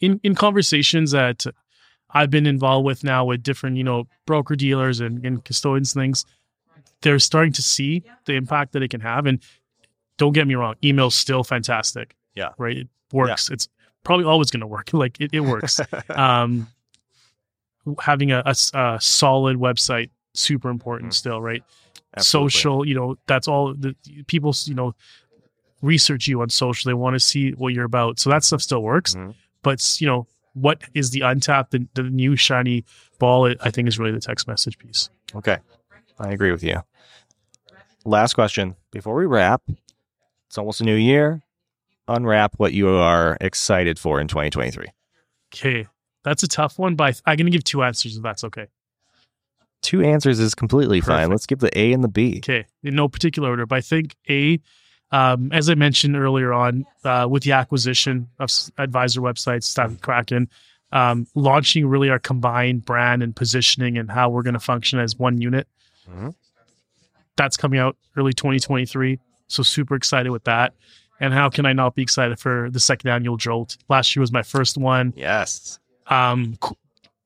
in 0.00 0.20
in 0.22 0.34
conversations 0.34 1.12
that 1.12 1.46
I've 2.10 2.28
been 2.30 2.46
involved 2.46 2.84
with 2.84 3.04
now 3.04 3.24
with 3.24 3.42
different, 3.42 3.76
you 3.78 3.84
know, 3.84 4.06
broker 4.26 4.54
dealers 4.54 5.00
and, 5.00 5.24
and 5.24 5.42
custodians 5.44 5.94
things, 5.94 6.26
they're 7.00 7.18
starting 7.18 7.54
to 7.54 7.62
see 7.62 8.02
the 8.26 8.34
impact 8.34 8.72
that 8.72 8.82
it 8.82 8.88
can 8.90 9.00
have. 9.00 9.24
And 9.24 9.40
don't 10.18 10.32
get 10.34 10.46
me 10.46 10.54
wrong, 10.54 10.74
email's 10.84 11.14
still 11.14 11.42
fantastic. 11.42 12.14
Yeah. 12.34 12.50
right. 12.58 12.76
It 12.76 12.88
works. 13.12 13.48
It's 13.50 13.66
probably 14.04 14.26
always 14.26 14.50
going 14.50 14.60
to 14.60 14.66
work. 14.66 14.90
Like 14.92 15.18
it, 15.22 15.30
it 15.32 15.40
works. 15.40 15.80
um, 16.10 16.68
having 18.00 18.30
a 18.30 18.54
solid 19.00 19.56
website 19.56 20.10
super 20.34 20.70
important 20.70 21.10
Mhm. 21.12 21.16
still, 21.16 21.40
right? 21.42 21.62
Absolutely. 22.16 22.50
social 22.50 22.86
you 22.86 22.94
know 22.94 23.16
that's 23.26 23.48
all 23.48 23.72
the 23.74 23.94
people 24.26 24.54
you 24.66 24.74
know 24.74 24.94
research 25.80 26.28
you 26.28 26.42
on 26.42 26.48
social 26.50 26.88
they 26.90 26.94
want 26.94 27.14
to 27.14 27.20
see 27.20 27.52
what 27.52 27.72
you're 27.72 27.86
about 27.86 28.18
so 28.20 28.28
that 28.30 28.44
stuff 28.44 28.60
still 28.60 28.82
works 28.82 29.14
Mhm. 29.14 29.34
but 29.62 29.98
you 30.00 30.06
know 30.06 30.26
what 30.52 30.82
is 30.92 31.10
the 31.10 31.22
untapped 31.22 31.70
the, 31.70 31.86
the 31.94 32.02
new 32.02 32.36
shiny 32.36 32.84
ball 33.18 33.52
i 33.62 33.70
think 33.70 33.88
is 33.88 33.98
really 33.98 34.12
the 34.12 34.20
text 34.20 34.46
message 34.46 34.76
piece 34.78 35.08
Okay. 35.34 35.56
I 36.18 36.28
agree 36.32 36.52
with 36.52 36.62
you. 36.62 36.82
Last 38.04 38.34
question 38.34 38.76
before 38.90 39.14
we 39.14 39.24
wrap. 39.26 39.62
It's 40.48 40.58
almost 40.58 40.80
a 40.82 40.84
new 40.84 40.94
year. 40.96 41.40
Unwrap 42.08 42.54
what 42.58 42.74
you 42.74 42.88
are 42.90 43.38
excited 43.40 43.98
for 43.98 44.20
in 44.20 44.28
2023. 44.28 44.88
okay 45.54 45.86
that's 46.24 46.42
a 46.42 46.48
tough 46.48 46.78
one 46.78 46.94
but 46.94 47.20
i'm 47.26 47.36
going 47.36 47.46
to 47.46 47.50
give 47.50 47.64
two 47.64 47.82
answers 47.82 48.16
if 48.16 48.22
that's 48.22 48.44
okay 48.44 48.66
Two 49.82 50.02
answers 50.02 50.38
is 50.38 50.54
completely 50.54 51.00
fine. 51.00 51.28
Let's 51.30 51.44
give 51.46 51.58
the 51.58 51.76
A 51.78 51.92
and 51.92 52.02
the 52.02 52.08
B. 52.08 52.38
okay 52.38 52.64
in 52.82 52.94
no 52.94 53.08
particular 53.08 53.48
order 53.50 53.66
but 53.66 53.76
i 53.76 53.80
think 53.80 54.16
a 54.30 54.60
um, 55.10 55.50
as 55.52 55.68
i 55.68 55.74
mentioned 55.74 56.16
earlier 56.16 56.52
on 56.52 56.84
uh, 57.04 57.26
with 57.30 57.42
the 57.42 57.52
acquisition 57.52 58.28
of 58.38 58.48
advisor 58.78 59.20
websites 59.20 59.64
Snappy 59.64 59.96
Kraken 59.96 60.48
um, 60.92 61.26
launching 61.34 61.86
really 61.86 62.10
our 62.10 62.18
combined 62.18 62.84
brand 62.84 63.22
and 63.22 63.34
positioning 63.34 63.98
and 63.98 64.10
how 64.10 64.28
we're 64.30 64.42
going 64.42 64.54
to 64.54 64.60
function 64.60 64.98
as 64.98 65.16
one 65.18 65.40
unit 65.40 65.66
Mhm. 66.10 66.34
that's 67.36 67.56
coming 67.56 67.78
out 67.78 67.96
early 68.16 68.32
2023 68.32 69.18
so 69.48 69.62
super 69.62 69.94
excited 69.94 70.30
with 70.30 70.44
that 70.44 70.74
and 71.20 71.32
how 71.32 71.48
can 71.48 71.66
i 71.66 71.72
not 71.72 71.94
be 71.94 72.02
excited 72.02 72.38
for 72.40 72.68
the 72.70 72.80
second 72.80 73.10
annual 73.10 73.36
jolt 73.36 73.76
last 73.88 74.14
year 74.16 74.20
was 74.20 74.32
my 74.32 74.42
first 74.42 74.76
one 74.76 75.12
Yes. 75.16 75.78
um 76.08 76.56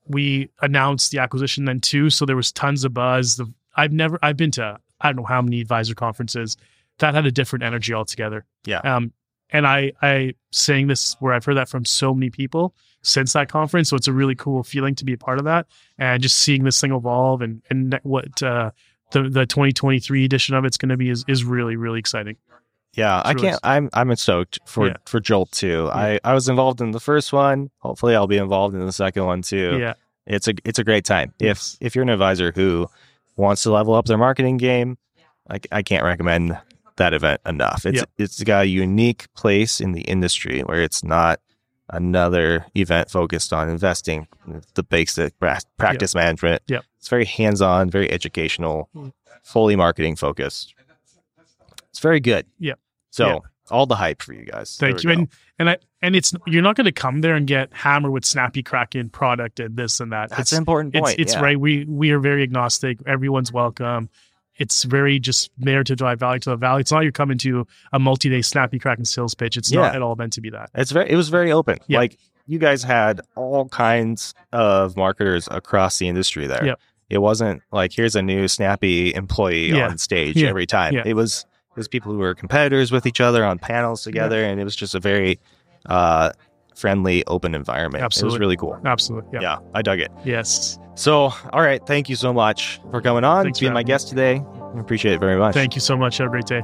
we 0.08 0.50
announced 0.62 1.10
the 1.10 1.18
acquisition 1.18 1.64
then 1.64 1.80
too. 1.80 2.10
So 2.10 2.24
there 2.24 2.36
was 2.36 2.52
tons 2.52 2.84
of 2.84 2.94
buzz. 2.94 3.36
The, 3.36 3.52
i've 3.76 3.92
never 3.92 4.18
i've 4.22 4.36
been 4.36 4.50
to 4.52 4.78
i 5.00 5.08
don't 5.08 5.16
know 5.16 5.24
how 5.24 5.42
many 5.42 5.60
advisor 5.60 5.94
conferences. 5.94 6.56
That 6.98 7.14
had 7.14 7.26
a 7.26 7.32
different 7.32 7.62
energy 7.62 7.92
altogether. 7.92 8.44
Yeah. 8.64 8.78
um 8.80 9.12
and 9.50 9.66
i 9.66 9.92
i 10.02 10.34
saying 10.50 10.88
this 10.88 11.16
where 11.20 11.32
i've 11.32 11.44
heard 11.44 11.56
that 11.56 11.68
from 11.68 11.84
so 11.84 12.14
many 12.14 12.30
people 12.30 12.74
since 13.02 13.34
that 13.34 13.48
conference. 13.48 13.88
So 13.88 13.96
it's 13.96 14.08
a 14.08 14.12
really 14.12 14.34
cool 14.34 14.64
feeling 14.64 14.94
to 14.96 15.04
be 15.04 15.12
a 15.12 15.18
part 15.18 15.38
of 15.38 15.44
that 15.44 15.66
and 15.98 16.20
just 16.22 16.38
seeing 16.38 16.64
this 16.64 16.80
thing 16.80 16.92
evolve 16.92 17.42
and 17.42 17.62
and 17.70 17.98
what 18.02 18.42
uh 18.42 18.70
the 19.12 19.22
the 19.22 19.46
2023 19.46 20.24
edition 20.24 20.54
of 20.54 20.64
it's 20.64 20.76
going 20.76 20.88
to 20.88 20.96
be 20.96 21.10
is 21.10 21.24
is 21.28 21.44
really 21.44 21.76
really 21.76 21.98
exciting 22.00 22.36
Yeah, 22.96 23.20
I 23.24 23.32
really 23.32 23.48
can't. 23.48 23.60
I'm 23.62 23.90
I'm 23.92 24.14
stoked 24.16 24.58
for 24.66 24.88
Yeah. 24.88 24.96
for 25.06 25.20
Jolt 25.20 25.50
too. 25.52 25.88
I 25.92 26.18
I 26.24 26.34
was 26.34 26.48
involved 26.48 26.80
in 26.80 26.92
the 26.92 27.00
first 27.00 27.32
one. 27.32 27.70
Hopefully, 27.78 28.14
I'll 28.16 28.26
be 28.26 28.38
involved 28.38 28.74
in 28.74 28.84
the 28.84 28.92
second 28.92 29.24
one 29.26 29.42
too. 29.42 29.78
yeah 29.78 29.94
It's 30.26 30.48
a 30.48 30.54
it's 30.64 30.78
a 30.78 30.84
great 30.84 31.04
time. 31.04 31.32
If 31.38 31.76
if 31.80 31.94
you're 31.94 32.02
an 32.04 32.08
advisor 32.08 32.52
who 32.54 32.88
wants 33.36 33.62
to 33.64 33.70
level 33.70 33.94
up 33.94 34.06
their 34.06 34.16
marketing 34.18 34.56
game, 34.56 34.96
I, 35.50 35.60
I 35.70 35.82
can't 35.82 36.02
recommend 36.04 36.58
that 36.96 37.12
event 37.12 37.40
enough. 37.46 37.84
It's 37.84 37.98
Yep. 37.98 38.10
it's 38.18 38.42
got 38.42 38.62
a 38.64 38.68
unique 38.68 39.26
place 39.34 39.80
in 39.80 39.92
the 39.92 40.00
industry 40.02 40.62
where 40.62 40.80
it's 40.82 41.04
not 41.04 41.40
another 41.90 42.66
event 42.74 43.10
focused 43.10 43.52
on 43.52 43.68
investing, 43.68 44.26
the 44.74 44.82
basic 44.82 45.38
pra- 45.38 45.60
practice 45.76 46.14
management. 46.14 46.62
Yep. 46.66 46.82
It's 46.98 47.08
very 47.08 47.24
hands-on, 47.26 47.90
very 47.90 48.10
educational, 48.10 48.88
Mm. 48.96 49.12
fully 49.44 49.76
marketing 49.76 50.16
focused. 50.16 50.74
It's 51.90 52.00
very 52.00 52.18
good. 52.20 52.46
Yep. 52.58 52.78
So 53.16 53.26
Yep. 53.28 53.42
all 53.70 53.86
the 53.86 53.96
hype 53.96 54.20
for 54.22 54.32
you 54.34 54.44
guys. 54.44 54.76
Thank 54.78 55.02
you. 55.02 55.08
go. 55.14 55.18
And 55.20 55.28
and 55.58 55.70
I 55.70 55.78
and 56.02 56.14
it's 56.14 56.34
you're 56.46 56.62
not 56.62 56.76
going 56.76 56.84
to 56.84 56.92
come 56.92 57.22
there 57.22 57.34
and 57.34 57.46
get 57.46 57.72
hammered 57.72 58.12
with 58.12 58.24
snappy 58.24 58.62
Kraken 58.62 59.08
product 59.08 59.58
and 59.58 59.76
this 59.76 60.00
and 60.00 60.12
that. 60.12 60.28
That's 60.30 60.40
it's 60.42 60.52
an 60.52 60.58
important 60.58 60.94
it's 60.94 61.00
point. 61.02 61.18
it's 61.18 61.34
yeah. 61.34 61.40
right. 61.40 61.58
We 61.58 61.84
we 61.86 62.10
are 62.10 62.18
very 62.18 62.42
agnostic. 62.42 62.98
Everyone's 63.06 63.52
welcome. 63.52 64.10
It's 64.58 64.84
very 64.84 65.18
just 65.18 65.50
there 65.58 65.84
to 65.84 65.94
drive 65.96 66.18
value 66.20 66.40
to 66.40 66.50
the 66.50 66.56
valley. 66.56 66.80
It's 66.80 66.92
not 66.92 67.02
you're 67.02 67.12
coming 67.12 67.36
to 67.38 67.66
a 67.92 67.98
multi-day 67.98 68.40
snappy 68.42 68.78
Kraken 68.78 69.04
sales 69.04 69.34
pitch. 69.34 69.56
It's 69.56 69.70
not 69.72 69.94
at 69.94 70.02
all 70.02 70.16
meant 70.16 70.32
to 70.34 70.40
be 70.40 70.50
that. 70.50 70.70
It's 70.74 70.90
very 70.92 71.10
it 71.10 71.16
was 71.16 71.28
very 71.30 71.52
open. 71.52 71.78
Yep. 71.88 71.98
Like 71.98 72.18
you 72.46 72.58
guys 72.58 72.82
had 72.82 73.20
all 73.34 73.68
kinds 73.68 74.34
of 74.52 74.96
marketers 74.96 75.48
across 75.50 75.98
the 75.98 76.08
industry 76.08 76.46
there. 76.46 76.64
Yep. 76.64 76.80
It 77.08 77.18
wasn't 77.18 77.62
like 77.72 77.92
here's 77.92 78.16
a 78.16 78.22
new 78.22 78.48
snappy 78.48 79.14
employee 79.14 79.70
Yeah. 79.72 79.88
on 79.88 79.98
stage 79.98 80.36
Yeah. 80.36 80.48
every 80.48 80.66
time. 80.66 80.94
Yeah. 80.94 81.02
It 81.06 81.14
was 81.14 81.40
it 81.40 81.46
was 81.76 81.88
people 81.88 82.12
who 82.12 82.18
were 82.18 82.34
competitors 82.34 82.90
with 82.90 83.06
each 83.06 83.20
other 83.20 83.44
on 83.44 83.58
panels 83.58 84.02
together 84.02 84.42
and 84.42 84.60
it 84.60 84.64
was 84.64 84.74
just 84.76 84.94
a 84.94 85.00
very 85.00 85.38
uh 85.86 86.32
friendly, 86.74 87.24
open 87.26 87.54
environment. 87.54 88.04
It 88.04 88.22
was 88.22 88.38
really 88.38 88.56
cool. 88.56 88.78
Absolutely. 88.84 89.30
Yeah. 89.32 89.40
Yeah, 89.40 89.58
I 89.74 89.80
dug 89.80 89.98
it. 89.98 90.12
Yes. 90.24 90.78
So, 90.94 91.32
all 91.52 91.62
right, 91.62 91.80
thank 91.86 92.08
you 92.10 92.16
so 92.16 92.32
much 92.34 92.80
for 92.90 93.00
coming 93.00 93.24
on, 93.24 93.44
Thanks 93.44 93.60
being 93.60 93.72
my 93.72 93.80
having 93.80 93.86
me. 93.86 93.92
guest 93.92 94.08
today. 94.08 94.42
I 94.74 94.80
appreciate 94.80 95.14
it 95.14 95.20
very 95.20 95.38
much. 95.38 95.54
Thank 95.54 95.74
you 95.74 95.80
so 95.80 95.96
much. 95.96 96.18
Have 96.18 96.26
a 96.26 96.30
great 96.30 96.44
day. 96.46 96.62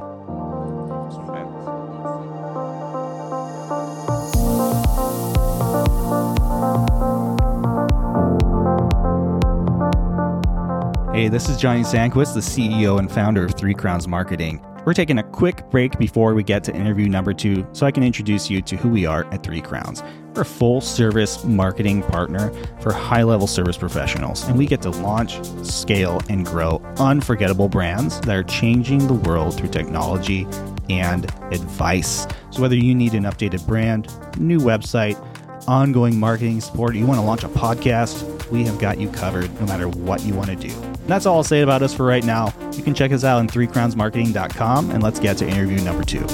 Hey, 11.13 11.27
this 11.27 11.47
is 11.47 11.57
Johnny 11.57 11.81
Sandquist, 11.83 12.33
the 12.33 12.39
CEO 12.39 12.97
and 12.97 13.09
founder 13.11 13.45
of 13.45 13.53
Three 13.53 13.75
Crowns 13.75 14.07
Marketing. 14.07 14.65
We're 14.85 14.93
taking 14.93 15.17
a 15.17 15.23
quick 15.23 15.69
break 15.69 15.97
before 15.97 16.33
we 16.33 16.43
get 16.43 16.65
to 16.65 16.75
interview 16.75 17.07
number 17.07 17.33
two 17.33 17.65
so 17.71 17.85
I 17.85 17.91
can 17.91 18.03
introduce 18.03 18.49
you 18.49 18.61
to 18.63 18.75
who 18.75 18.89
we 18.89 19.05
are 19.05 19.25
at 19.31 19.41
Three 19.41 19.61
Crowns. 19.61 20.03
We're 20.35 20.41
a 20.41 20.45
full 20.45 20.81
service 20.81 21.41
marketing 21.45 22.03
partner 22.03 22.51
for 22.81 22.91
high 22.91 23.23
level 23.23 23.47
service 23.47 23.77
professionals, 23.77 24.43
and 24.43 24.57
we 24.57 24.65
get 24.65 24.81
to 24.81 24.89
launch, 24.89 25.41
scale, 25.65 26.19
and 26.27 26.45
grow 26.45 26.81
unforgettable 26.97 27.69
brands 27.69 28.19
that 28.21 28.35
are 28.35 28.43
changing 28.43 29.07
the 29.07 29.13
world 29.13 29.55
through 29.55 29.69
technology 29.69 30.45
and 30.89 31.31
advice. 31.53 32.27
So, 32.49 32.61
whether 32.61 32.75
you 32.75 32.93
need 32.93 33.13
an 33.13 33.23
updated 33.23 33.65
brand, 33.65 34.09
new 34.37 34.59
website, 34.59 35.17
ongoing 35.65 36.19
marketing 36.19 36.59
support, 36.59 36.95
you 36.95 37.05
want 37.05 37.19
to 37.19 37.25
launch 37.25 37.45
a 37.45 37.47
podcast, 37.47 38.51
we 38.51 38.65
have 38.65 38.79
got 38.79 38.99
you 38.99 39.09
covered 39.11 39.49
no 39.61 39.65
matter 39.65 39.87
what 39.87 40.23
you 40.23 40.33
want 40.33 40.49
to 40.49 40.55
do. 40.57 40.92
And 41.03 41.11
that's 41.11 41.25
all 41.25 41.35
I'll 41.35 41.43
say 41.43 41.61
about 41.61 41.81
us 41.81 41.93
for 41.93 42.05
right 42.05 42.23
now. 42.23 42.53
You 42.71 42.81
can 42.81 42.93
check 42.93 43.11
us 43.11 43.25
out 43.25 43.39
on 43.39 43.49
threecrownsmarketing.com 43.49 44.91
and 44.91 45.03
let's 45.03 45.19
get 45.19 45.37
to 45.37 45.47
interview 45.47 45.81
number 45.81 46.05
two. 46.05 46.25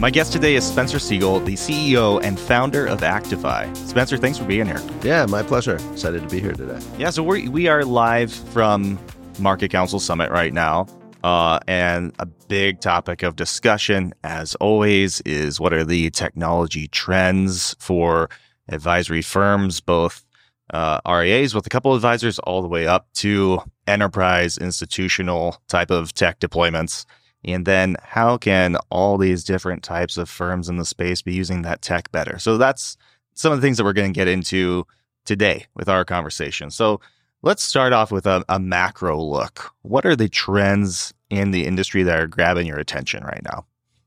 My 0.00 0.10
guest 0.10 0.32
today 0.32 0.56
is 0.56 0.64
Spenser 0.64 0.98
Segal, 0.98 1.44
the 1.44 1.54
CEO 1.54 2.20
and 2.22 2.38
founder 2.38 2.84
of 2.84 3.00
Actifi. 3.00 3.74
Spenser, 3.76 4.18
thanks 4.18 4.38
for 4.38 4.44
being 4.44 4.66
here. 4.66 4.82
Yeah, 5.02 5.24
my 5.26 5.44
pleasure. 5.44 5.76
Excited 5.92 6.22
to 6.22 6.28
be 6.28 6.40
here 6.40 6.52
today. 6.52 6.80
Yeah, 6.98 7.10
so 7.10 7.22
we 7.22 7.48
we 7.48 7.68
are 7.68 7.84
live 7.84 8.32
from 8.32 8.98
MarketCounsel 9.34 10.00
Summit 10.00 10.30
right 10.30 10.52
now, 10.52 10.86
uh, 11.26 11.58
and 11.66 12.14
a 12.20 12.26
big 12.46 12.80
topic 12.80 13.24
of 13.24 13.34
discussion, 13.34 14.14
as 14.22 14.54
always, 14.56 15.20
is 15.22 15.58
what 15.58 15.72
are 15.72 15.82
the 15.82 16.08
technology 16.10 16.86
trends 16.86 17.74
for 17.80 18.30
advisory 18.68 19.22
firms, 19.22 19.80
both 19.80 20.24
uh, 20.72 21.00
RIAs 21.04 21.52
with 21.52 21.66
a 21.66 21.68
couple 21.68 21.90
of 21.90 21.96
advisors, 21.96 22.38
all 22.38 22.62
the 22.62 22.68
way 22.68 22.86
up 22.86 23.08
to 23.14 23.58
enterprise 23.88 24.56
institutional 24.56 25.60
type 25.66 25.90
of 25.90 26.14
tech 26.14 26.38
deployments. 26.38 27.04
And 27.44 27.66
then 27.66 27.96
how 28.04 28.36
can 28.36 28.76
all 28.88 29.18
these 29.18 29.42
different 29.42 29.82
types 29.82 30.16
of 30.16 30.30
firms 30.30 30.68
in 30.68 30.76
the 30.76 30.84
space 30.84 31.22
be 31.22 31.34
using 31.34 31.62
that 31.62 31.82
tech 31.82 32.12
better? 32.12 32.38
So 32.38 32.56
that's 32.56 32.96
some 33.34 33.50
of 33.52 33.60
the 33.60 33.66
things 33.66 33.78
that 33.78 33.84
we're 33.84 33.94
going 33.94 34.12
to 34.12 34.16
get 34.16 34.28
into 34.28 34.86
today 35.24 35.66
with 35.74 35.88
our 35.88 36.04
conversation. 36.04 36.70
So 36.70 37.00
let's 37.46 37.62
start 37.62 37.92
off 37.92 38.10
with 38.10 38.26
a, 38.26 38.44
a 38.48 38.58
macro 38.58 39.22
look. 39.22 39.70
What 39.82 40.04
are 40.04 40.16
the 40.16 40.28
trends 40.28 41.14
in 41.30 41.52
the 41.52 41.64
industry 41.64 42.02
that 42.02 42.18
are 42.18 42.26
grabbing 42.26 42.66
your 42.66 42.78
attention 42.78 43.22
right 43.22 43.42
now? 43.44 43.64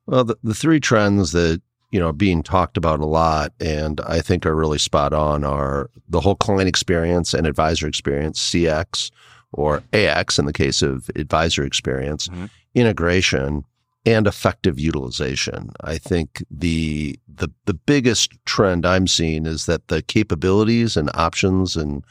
Well, 0.08 0.26
the, 0.26 0.36
the 0.44 0.54
three 0.54 0.82
trends 0.82 1.32
that 1.32 1.62
you 1.92 2.00
know 2.02 2.10
are 2.10 2.14
being 2.14 2.44
talked 2.44 2.76
about 2.76 3.00
a 3.00 3.06
lot, 3.06 3.54
and 3.62 4.02
I 4.02 4.20
think 4.20 4.46
are 4.46 4.56
really 4.56 4.78
spot 4.78 5.14
on, 5.14 5.46
are 5.46 5.90
the 6.10 6.20
whole 6.20 6.36
client 6.36 6.68
experience 6.68 7.34
and 7.34 7.48
advisor 7.48 7.88
experience 7.88 8.40
(CX) 8.40 9.10
or 9.54 9.82
AX 9.94 10.38
in 10.38 10.46
the 10.46 10.54
case 10.54 10.82
of 10.82 11.10
advisor 11.16 11.64
experience, 11.64 12.28
Mhm. 12.28 12.50
integration, 12.76 13.64
and 14.06 14.28
effective 14.28 14.78
utilization. 14.78 15.72
I 15.82 15.98
think 15.98 16.44
the 16.52 17.18
the 17.34 17.48
the 17.66 17.74
biggest 17.74 18.34
trend 18.46 18.86
I'm 18.86 19.08
seeing 19.08 19.46
is 19.46 19.66
that 19.66 19.88
the 19.88 20.02
capabilities 20.02 20.98
and 20.98 21.10
options 21.14 21.78
and 21.78 22.04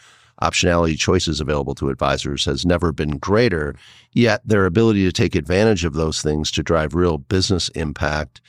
optionality 0.43 0.99
choices 0.99 1.41
available 1.41 1.75
to 1.77 1.89
advisors 1.89 2.45
has 2.45 2.65
never 2.65 2.93
been 2.93 3.19
greater, 3.19 3.75
yet 4.13 4.41
their 4.47 4.67
ability 4.67 5.05
to 5.05 5.13
take 5.13 5.35
advantage 5.35 5.85
of 5.85 5.95
those 5.95 6.23
things 6.23 6.51
to 6.53 6.63
drive 6.63 6.95
real 6.95 7.19
business 7.19 7.69
impact, 7.71 8.41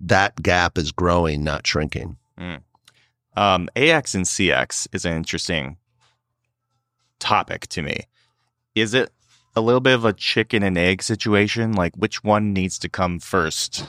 that 0.00 0.42
gap 0.42 0.76
is 0.78 0.92
growing, 0.92 1.42
not 1.44 1.66
shrinking. 1.66 2.16
Um, 3.36 3.68
AX 3.76 4.14
and 4.14 4.24
CX 4.26 4.88
is 4.92 5.04
an 5.04 5.12
interesting 5.14 5.76
topic 7.18 7.66
to 7.68 7.82
me. 7.82 8.00
Is 8.74 8.94
it 8.94 9.10
a 9.56 9.60
little 9.60 9.80
bit 9.80 9.94
of 9.94 10.04
a 10.04 10.12
chicken 10.12 10.62
and 10.62 10.76
egg 10.78 11.02
situation? 11.02 11.72
Like 11.72 11.94
which 11.96 12.22
one 12.24 12.52
needs 12.52 12.78
to 12.80 12.88
come 12.88 13.18
first 13.18 13.80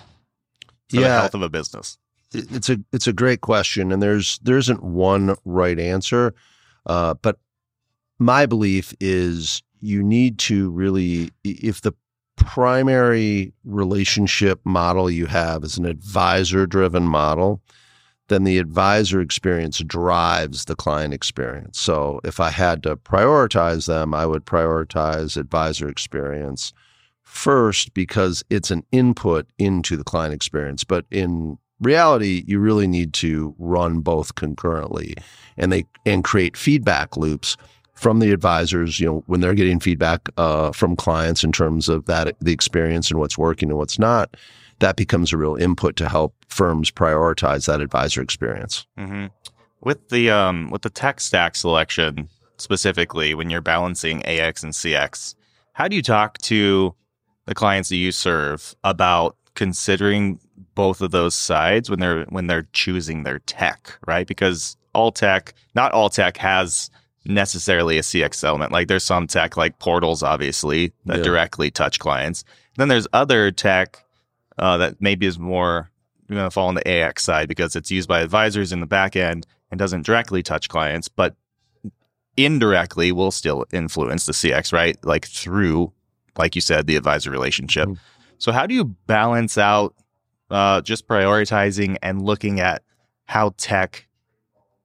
for 0.89 0.97
the 0.97 1.01
Yeah. 1.01 1.21
health 1.21 1.35
of 1.35 1.41
a 1.41 1.49
business? 1.49 1.97
It's 2.33 2.69
a 2.69 2.77
it's 2.93 3.07
a 3.07 3.13
great 3.13 3.41
question, 3.41 3.91
and 3.91 4.01
there's 4.01 4.39
there 4.39 4.57
isn't 4.57 4.81
one 4.81 5.35
right 5.43 5.77
answer, 5.77 6.33
uh, 6.85 7.13
but 7.15 7.39
my 8.19 8.45
belief 8.45 8.93
is 8.99 9.63
you 9.79 10.03
need 10.03 10.37
to 10.37 10.69
really 10.71 11.31
if 11.43 11.81
the 11.81 11.93
primary 12.35 13.53
relationship 13.63 14.59
model 14.63 15.09
you 15.09 15.25
have 15.25 15.63
is 15.63 15.77
an 15.77 15.85
advisor 15.85 16.65
driven 16.65 17.03
model 17.03 17.61
then 18.27 18.43
the 18.45 18.59
advisor 18.59 19.19
experience 19.19 19.79
drives 19.79 20.63
the 20.65 20.75
client 20.75 21.13
experience. 21.13 21.79
So 21.79 22.21
if 22.23 22.39
i 22.39 22.49
had 22.49 22.83
to 22.83 22.95
prioritize 22.95 23.87
them 23.87 24.13
i 24.13 24.25
would 24.25 24.45
prioritize 24.45 25.37
advisor 25.37 25.89
experience 25.89 26.73
first 27.31 27.93
because 27.93 28.43
it's 28.49 28.71
an 28.71 28.83
input 28.91 29.47
into 29.57 29.95
the 29.95 30.03
client 30.03 30.33
experience. 30.33 30.83
But 30.83 31.05
in 31.09 31.57
reality 31.81 32.43
you 32.47 32.59
really 32.59 32.87
need 32.87 33.13
to 33.13 33.53
run 33.57 33.99
both 33.99 34.35
concurrently 34.35 35.15
and 35.57 35.71
they 35.71 35.85
and 36.05 36.23
create 36.23 36.55
feedback 36.55 37.17
loops 37.17 37.57
from 37.93 38.19
the 38.19 38.31
advisors 38.31 38.99
you 38.99 39.05
know 39.05 39.23
when 39.27 39.41
they're 39.41 39.53
getting 39.53 39.79
feedback 39.79 40.29
uh, 40.37 40.71
from 40.71 40.95
clients 40.95 41.43
in 41.43 41.51
terms 41.51 41.89
of 41.89 42.05
that 42.05 42.35
the 42.39 42.53
experience 42.53 43.11
and 43.11 43.19
what's 43.19 43.37
working 43.37 43.69
and 43.69 43.77
what's 43.77 43.99
not 43.99 44.35
that 44.81 44.95
becomes 44.95 45.31
a 45.31 45.37
real 45.37 45.55
input 45.55 45.95
to 45.95 46.09
help 46.09 46.35
firms 46.49 46.91
prioritize 46.91 47.67
that 47.67 47.79
advisor 47.81 48.21
experience. 48.21 48.85
Hmm 48.97 49.27
With 49.79 50.09
the 50.09 50.29
um 50.29 50.69
with 50.69 50.81
the 50.81 50.89
tech 50.89 51.21
stack 51.21 51.55
selection 51.55 52.27
specifically, 52.57 53.33
when 53.33 53.49
you're 53.49 53.61
balancing 53.61 54.23
AX 54.25 54.61
and 54.61 54.73
CX, 54.73 55.35
how 55.73 55.87
do 55.87 55.95
you 55.95 56.01
talk 56.01 56.37
to 56.39 56.93
the 57.45 57.55
clients 57.55 57.89
that 57.89 57.95
you 57.95 58.11
serve 58.11 58.75
about 58.83 59.35
considering 59.55 60.39
both 60.75 61.01
of 61.01 61.11
those 61.11 61.35
sides 61.35 61.89
when 61.89 61.99
they're 61.99 62.23
when 62.25 62.47
they're 62.47 62.67
choosing 62.73 63.23
their 63.23 63.39
tech, 63.39 63.97
right? 64.07 64.25
Because 64.27 64.77
all 64.93 65.11
tech, 65.11 65.53
not 65.75 65.91
all 65.91 66.09
tech 66.09 66.37
has 66.37 66.89
necessarily 67.25 67.97
a 67.97 68.01
CX 68.01 68.43
element. 68.43 68.71
Like 68.71 68.87
there's 68.87 69.03
some 69.03 69.27
tech 69.27 69.55
like 69.57 69.79
portals, 69.79 70.23
obviously, 70.23 70.91
that 71.05 71.17
Yeah. 71.17 71.23
directly 71.23 71.69
touch 71.71 71.99
clients. 71.99 72.43
then 72.77 72.87
there's 72.87 73.07
other 73.13 73.51
tech 73.51 74.03
uh, 74.57 74.77
that 74.77 74.95
maybe 75.01 75.25
is 75.25 75.37
more 75.37 75.89
going 76.29 76.41
to 76.43 76.49
fall 76.51 76.67
on 76.69 76.75
the 76.75 76.87
AX 76.87 77.23
side 77.23 77.47
because 77.49 77.75
it's 77.75 77.91
used 77.91 78.07
by 78.07 78.21
advisors 78.21 78.71
in 78.71 78.79
the 78.79 78.85
back 78.85 79.15
end 79.17 79.45
and 79.69 79.77
doesn't 79.77 80.05
directly 80.05 80.41
touch 80.41 80.69
clients, 80.69 81.09
but 81.09 81.35
indirectly 82.37 83.11
will 83.11 83.31
still 83.31 83.65
influence 83.73 84.25
the 84.25 84.31
CX, 84.33 84.71
right? 84.71 84.97
Like 85.03 85.25
through, 85.27 85.91
like 86.37 86.55
you 86.55 86.61
said, 86.61 86.87
the 86.87 86.95
advisor 86.95 87.29
relationship. 87.29 87.89
Mhm. 87.89 87.97
So, 88.37 88.51
how 88.51 88.65
do 88.65 88.73
you 88.73 88.85
balance 88.85 89.57
out 89.57 89.93
uh, 90.51 90.81
just 90.81 91.07
prioritizing 91.07 91.97
and 92.01 92.21
looking 92.21 92.59
at 92.59 92.83
how 93.25 93.53
tech 93.57 94.07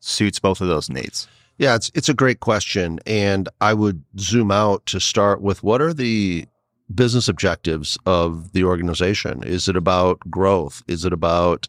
suits 0.00 0.38
both 0.38 0.60
of 0.60 0.68
those 0.68 0.88
needs? 0.88 1.28
Yeah, 1.58 1.74
it's 1.74 1.90
it's 1.94 2.08
a 2.08 2.14
great 2.14 2.40
question, 2.40 3.00
and 3.06 3.48
I 3.60 3.74
would 3.74 4.04
zoom 4.18 4.50
out 4.50 4.84
to 4.86 5.00
start 5.00 5.40
with 5.40 5.62
what 5.62 5.80
are 5.80 5.94
the 5.94 6.46
business 6.94 7.28
objectives 7.28 7.98
of 8.06 8.52
the 8.52 8.64
organization? 8.64 9.42
Is 9.42 9.68
it 9.68 9.76
about 9.76 10.20
growth? 10.30 10.82
Is 10.86 11.04
it 11.04 11.12
about 11.12 11.68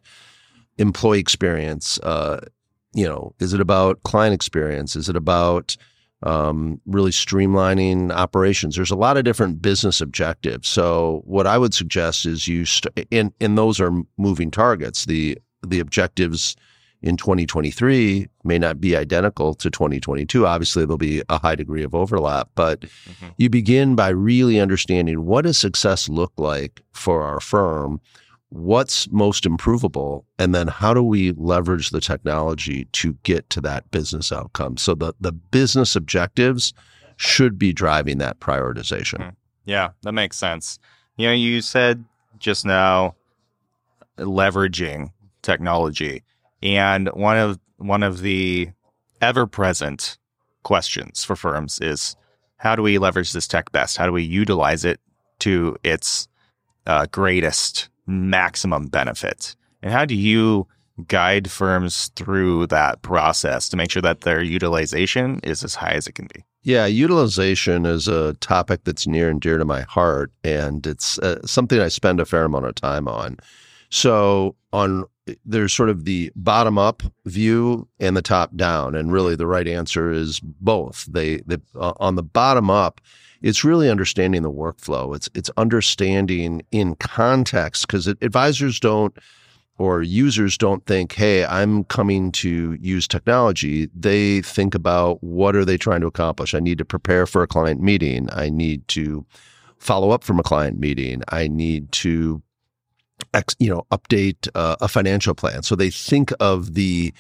employee 0.78 1.20
experience? 1.20 1.98
Uh, 2.00 2.46
you 2.94 3.08
know, 3.08 3.34
is 3.40 3.54
it 3.54 3.62
about 3.62 4.04
client 4.04 4.34
experience? 4.34 4.96
Is 4.96 5.10
it 5.10 5.16
about 5.16 5.78
um, 6.24 6.82
really 6.86 7.12
streamlining 7.12 8.12
operations? 8.12 8.76
There's 8.76 8.92
a 8.92 8.96
lot 8.96 9.18
of 9.18 9.24
different 9.24 9.62
business 9.62 10.02
objectives. 10.02 10.68
So, 10.68 11.22
what 11.26 11.48
I 11.48 11.58
would 11.58 11.74
suggest 11.74 12.26
is 12.26 12.48
you, 12.48 12.66
st- 12.66 13.08
and 13.12 13.32
and 13.40 13.58
those 13.58 13.80
are 13.80 13.92
moving 14.18 14.52
targets. 14.52 15.06
The 15.06 15.38
the 15.66 15.80
objectives 15.80 16.56
in 17.02 17.16
2023 17.16 18.28
may 18.44 18.58
not 18.58 18.82
be 18.82 18.96
identical 18.96 19.54
to 19.54 19.70
2022. 19.70 20.48
Obviously, 20.48 20.84
there'll 20.84 20.98
be 20.98 21.22
a 21.30 21.38
high 21.38 21.56
degree 21.56 21.84
of 21.84 21.94
overlap, 21.94 22.50
but 22.56 22.82
mm-hmm. 22.82 23.28
you 23.38 23.50
begin 23.50 23.96
by 23.96 24.10
really 24.10 24.60
understanding 24.60 25.26
what 25.26 25.44
does 25.44 25.58
success 25.58 26.10
look 26.10 26.34
like 26.38 26.82
for 26.94 27.24
our 27.24 27.40
firm 27.40 28.02
what's 28.50 29.10
most 29.12 29.46
improvable 29.46 30.26
and 30.40 30.56
then 30.56 30.68
how 30.68 30.94
do 30.94 31.04
we 31.04 31.34
leverage 31.34 31.90
the 31.90 32.00
technology 32.00 32.86
to 32.94 33.14
get 33.24 33.50
to 33.50 33.62
that 33.62 33.90
business 33.92 34.32
outcome? 34.32 34.78
So 34.78 34.96
the, 34.96 35.14
the 35.20 35.32
business 35.32 35.96
objectives 35.96 36.74
should 37.18 37.60
be 37.60 37.74
driving 37.74 38.20
that 38.20 38.40
prioritization. 38.40 39.20
Mm. 39.20 39.36
yeah 39.66 39.90
that 40.04 40.14
makes 40.14 40.38
sense. 40.38 40.80
You 41.18 41.28
know 41.28 41.34
you 41.34 41.62
said 41.62 42.06
just 42.40 42.66
now 42.66 43.16
leveraging 44.18 45.12
technology 45.42 46.24
and 46.62 47.10
one 47.10 47.38
of 47.38 47.60
one 47.78 48.04
of 48.04 48.22
the 48.22 48.70
ever 49.22 49.48
present 49.48 50.18
questions 50.64 51.24
for 51.24 51.36
firms 51.36 51.80
is 51.80 52.16
how 52.58 52.76
do 52.76 52.82
we 52.82 52.98
leverage 52.98 53.34
this 53.34 53.48
tech 53.48 53.72
best? 53.72 53.98
How 53.98 54.06
do 54.06 54.12
we 54.12 54.24
utilize 54.24 54.84
it 54.84 55.00
to 55.40 55.78
its 55.84 56.28
uh, 56.86 57.06
greatest 57.12 57.90
maximum 58.08 58.88
benefit? 58.88 59.56
And 59.82 59.92
how 59.92 60.06
do 60.06 60.16
you 60.16 60.68
guide 61.08 61.50
firms 61.52 62.10
through 62.16 62.68
that 62.68 63.02
process 63.04 63.70
to 63.70 63.78
make 63.78 63.92
sure 63.92 64.02
that 64.02 64.22
their 64.22 64.42
utilization 64.42 65.40
is 65.44 65.64
as 65.64 65.76
high 65.76 65.92
as 65.92 66.08
it 66.08 66.14
can 66.14 66.28
be? 66.34 66.44
Yeah, 66.64 66.86
utilization 66.86 67.86
is 67.86 68.08
a 68.08 68.34
topic 68.36 68.84
that's 68.84 69.08
near 69.08 69.30
and 69.30 69.40
dear 69.40 69.58
to 69.58 69.66
my 69.66 69.82
heart, 69.82 70.32
and 70.44 70.86
it's 70.86 71.20
uh, 71.20 71.46
something 71.46 71.80
I 71.80 71.88
spend 71.88 72.20
a 72.20 72.26
fair 72.26 72.46
amount 72.46 72.66
of 72.66 72.76
time 72.76 73.08
on. 73.08 73.38
So, 73.90 74.56
on 74.74 75.06
there's 75.46 75.74
sort 75.74 75.90
of 75.90 76.06
the 76.06 76.32
bottom 76.36 76.78
up 76.78 77.04
view 77.26 77.88
and 78.00 78.18
the 78.18 78.22
top 78.22 78.56
down, 78.56 78.96
and 78.96 79.12
really 79.12 79.36
the 79.36 79.48
right 79.48 79.68
answer 79.68 80.12
is 80.12 80.40
both. 80.40 81.06
They, 81.06 81.38
they 81.46 81.58
uh, 81.76 81.94
on 82.00 82.16
the 82.16 82.24
bottom 82.24 82.70
up, 82.70 83.02
it's 83.42 83.64
really 83.64 83.90
understanding 83.90 84.42
the 84.42 84.52
workflow. 84.52 85.16
It's 85.16 85.30
it's 85.34 85.50
understanding 85.58 86.64
in 86.72 86.96
context 86.96 87.88
because 87.88 88.08
advisors 88.08 88.80
don't 88.80 89.18
or 89.78 90.02
users 90.02 90.58
don't 90.58 90.86
think, 90.86 91.14
"Hey, 91.14 91.46
I'm 91.46 91.84
coming 91.86 92.32
to 92.34 92.78
use 92.82 93.08
technology." 93.08 93.90
They 93.96 94.42
think 94.42 94.74
about 94.74 95.24
what 95.24 95.56
are 95.56 95.66
they 95.66 95.78
trying 95.78 96.02
to 96.02 96.08
accomplish? 96.08 96.54
I 96.54 96.60
need 96.60 96.78
to 96.80 96.86
prepare 96.86 97.26
for 97.26 97.44
a 97.44 97.48
client 97.48 97.82
meeting. 97.82 98.30
I 98.32 98.50
need 98.50 98.88
to 98.90 99.26
follow 99.78 100.12
up 100.12 100.24
from 100.24 100.40
a 100.40 100.44
client 100.44 100.80
meeting. 100.80 101.22
I 101.30 101.48
need 101.48 101.92
to 101.94 102.42
you 103.60 103.70
know 103.70 103.86
update 103.92 104.48
uh, 104.56 104.78
a 104.82 104.88
financial 104.88 105.36
plan. 105.36 105.64
So 105.64 105.76
they 105.76 105.90
think 105.90 106.32
of 106.40 106.74
the 106.74 107.14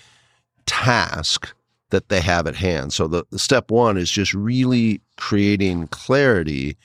task 0.66 1.54
that 1.90 2.10
they 2.10 2.22
have 2.22 2.48
at 2.48 2.56
hand. 2.56 2.94
So 2.94 3.08
the, 3.08 3.24
the 3.30 3.40
step 3.40 3.72
one 3.72 3.98
is 3.98 4.12
just 4.12 4.34
really 4.34 5.02
creating 5.16 5.88
clarity 5.88 6.78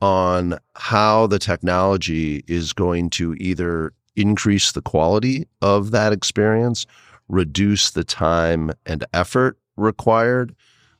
on 0.00 0.58
how 0.74 1.26
the 1.26 1.38
technology 1.38 2.44
is 2.46 2.72
going 2.72 3.10
to 3.10 3.34
either 3.34 3.92
increase 4.14 4.72
the 4.72 4.82
quality 4.82 5.46
of 5.62 5.90
that 5.90 6.12
experience, 6.12 6.86
reduce 7.28 7.90
the 7.90 8.04
time 8.04 8.72
and 8.86 9.04
effort 9.12 9.58
required, 9.76 10.54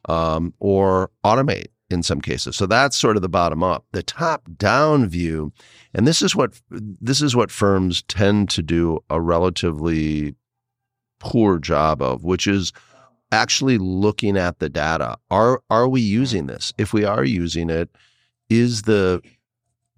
um, 0.09 0.53
or 0.61 1.11
automate 1.25 1.67
in 1.91 2.03
some 2.03 2.21
cases. 2.21 2.57
So 2.57 2.67
that's 2.67 2.97
sort 2.97 3.17
of 3.17 3.23
the 3.23 3.29
bottom 3.29 3.63
up. 3.63 3.85
The 3.93 4.03
top 4.03 4.49
down 4.57 5.09
view, 5.09 5.53
and 5.95 6.07
this 6.07 6.21
is 6.23 6.35
what 6.35 6.61
this 6.71 7.23
is 7.23 7.37
what 7.37 7.51
firms 7.51 8.03
tend 8.03 8.51
to 8.51 8.63
do 8.63 9.01
a 9.09 9.21
relatively 9.21 10.35
poor 11.19 11.59
job 11.59 12.03
of, 12.03 12.25
which 12.25 12.47
is 12.47 12.73
actually 13.33 13.79
looking 13.79 14.37
at 14.37 14.59
the 14.59 14.69
data. 14.69 15.17
Are 15.31 15.63
are 15.71 15.89
we 15.89 16.01
using 16.01 16.47
this? 16.47 16.73
If 16.79 16.93
we 16.93 17.05
are 17.05 17.25
using 17.25 17.71
it, 17.71 17.91
is 18.49 18.83
the 18.83 19.23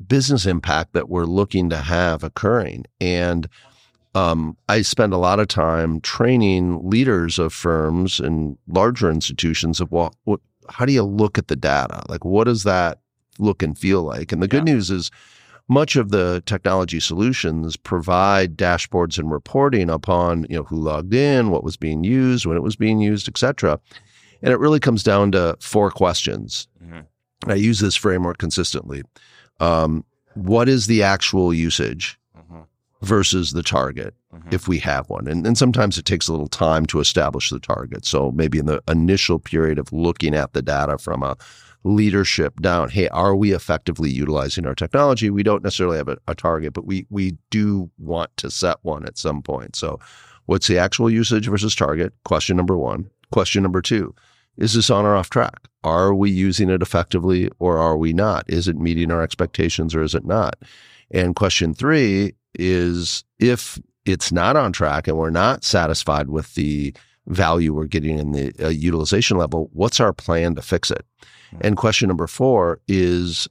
business 0.07 0.47
impact 0.47 0.93
that 0.93 1.09
we're 1.09 1.25
looking 1.25 1.71
to 1.71 1.79
have 1.79 2.23
occurring? 2.23 2.87
And 3.01 3.49
um, 4.15 4.57
I 4.69 4.83
spend 4.83 5.13
a 5.13 5.19
lot 5.19 5.41
of 5.41 5.49
time 5.49 6.01
training 6.01 6.89
leaders 6.89 7.39
of 7.39 7.53
firms 7.53 8.19
and 8.19 8.57
larger 8.67 9.11
institutions 9.11 9.81
of 9.81 9.93
well, 9.93 10.15
what, 10.25 10.41
how 10.69 10.87
do 10.87 10.93
you 10.93 11.03
look 11.03 11.39
at 11.39 11.49
the 11.49 11.57
data? 11.57 12.03
Like, 12.09 12.25
what 12.25 12.45
does 12.45 12.65
that 12.65 12.99
look 13.39 13.63
and 13.63 13.79
feel 13.79 14.03
like? 14.03 14.33
And 14.33 14.43
the 14.43 14.47
yeah. 14.47 14.61
good 14.61 14.65
news 14.65 14.91
is 14.91 15.11
much 15.69 15.97
of 15.97 16.11
the 16.11 16.43
technology 16.47 16.99
solutions 16.99 17.77
provide 17.77 18.57
dashboards 18.57 19.19
and 19.19 19.31
reporting 19.31 19.91
upon 19.91 20.47
you 20.49 20.57
know 20.57 20.65
who 20.65 20.77
logged 20.77 21.15
in, 21.15 21.51
what 21.51 21.65
was 21.65 21.77
being 21.77 22.05
used, 22.05 22.47
when 22.47 22.57
it 22.57 22.63
was 22.63 22.77
being 22.77 23.01
used, 23.01 23.29
etc. 23.29 23.79
And 24.43 24.53
it 24.53 24.59
really 24.59 24.81
comes 24.81 25.03
down 25.03 25.33
to 25.33 25.57
four 25.61 25.91
questions. 25.91 26.69
Mm-hmm. 26.83 27.51
I 27.51 27.55
use 27.55 27.81
this 27.81 27.97
framework 27.97 28.39
consistently. 28.39 29.03
Um, 29.61 30.05
what 30.35 30.69
is 30.69 30.87
the 30.87 31.03
actual 31.03 31.53
usage. 31.53 32.18
Versus 33.03 33.53
the 33.53 33.63
target, 33.63 34.15
mm-hmm. 34.35 34.49
if 34.53 34.69
we 34.69 34.79
have 34.79 35.09
one? 35.09 35.27
And, 35.27 35.47
and 35.47 35.57
sometimes 35.57 35.99
it 35.99 36.05
takes 36.05 36.29
a 36.29 36.33
little 36.33 36.49
time 36.49 36.87
to 36.87 37.01
establish 37.01 37.51
the 37.51 37.61
target. 37.61 38.05
So 38.05 38.31
maybe 38.33 38.59
in 38.59 38.67
the 38.67 38.83
initial 38.89 39.39
period 39.39 39.79
of 39.79 39.93
looking 39.93 40.35
at 40.35 40.53
the 40.53 40.63
data 40.63 40.99
from 40.99 41.23
a 41.23 41.37
leadership 41.85 42.61
down. 42.61 42.91
Hey, 42.91 43.09
are 43.09 43.35
we 43.35 43.53
effectively 43.53 44.11
utilizing 44.11 44.67
our 44.67 44.75
technology? 44.75 45.31
We 45.31 45.43
don't 45.43 45.63
necessarily 45.63 45.99
have 45.99 46.09
a, 46.09 46.19
a, 46.27 46.35
target, 46.35 46.73
but 46.73 46.87
we 46.87 47.07
we 47.11 47.37
do 47.51 47.91
want 47.99 48.37
to 48.39 48.51
set 48.51 48.79
one 48.83 49.07
at 49.07 49.19
some 49.19 49.43
point. 49.43 49.77
So, 49.77 49.99
what's 50.47 50.67
the 50.67 50.79
actual 50.79 51.11
usage 51.11 51.49
versus 51.49 51.75
target? 51.75 52.13
Question 52.25 52.57
number 52.57 52.77
one. 52.77 53.11
Question 53.31 53.63
number 53.63 53.81
two: 53.81 54.15
Is 54.57 54.75
this 54.75 54.91
on 54.91 55.07
or 55.07 55.15
off 55.17 55.31
track? 55.31 55.69
Are 55.85 56.15
we 56.15 56.31
using 56.31 56.69
it 56.69 56.83
effectively 56.83 57.51
or 57.59 57.79
are 57.79 57.97
we 57.97 58.13
not? 58.13 58.45
Is 58.49 58.69
it 58.69 58.77
meeting 58.77 59.11
our 59.11 59.23
expectations 59.23 59.95
or 59.95 60.03
is 60.03 60.15
it 60.15 60.25
not? 60.25 60.57
And 61.11 61.37
question 61.37 61.73
three 61.73 62.35
is 62.59 63.25
if 63.39 63.79
it's 64.05 64.33
not 64.33 64.57
on 64.57 64.73
track 64.73 65.07
and 65.07 65.17
we're 65.17 65.31
not 65.31 65.65
satisfied 65.65 66.31
with 66.31 66.55
the 66.55 66.95
value 67.27 67.75
we're 67.75 67.85
getting 67.85 68.19
in 68.19 68.33
the 68.33 68.53
uh, 68.63 68.69
utilization 68.69 69.37
level, 69.37 69.71
what's 69.73 70.01
our 70.01 70.13
plan 70.13 70.55
to 70.55 70.63
fix 70.63 70.91
it? 70.91 71.05
And 71.61 71.77
question 71.77 72.09
number 72.09 72.27
four 72.27 72.81
is 72.89 73.49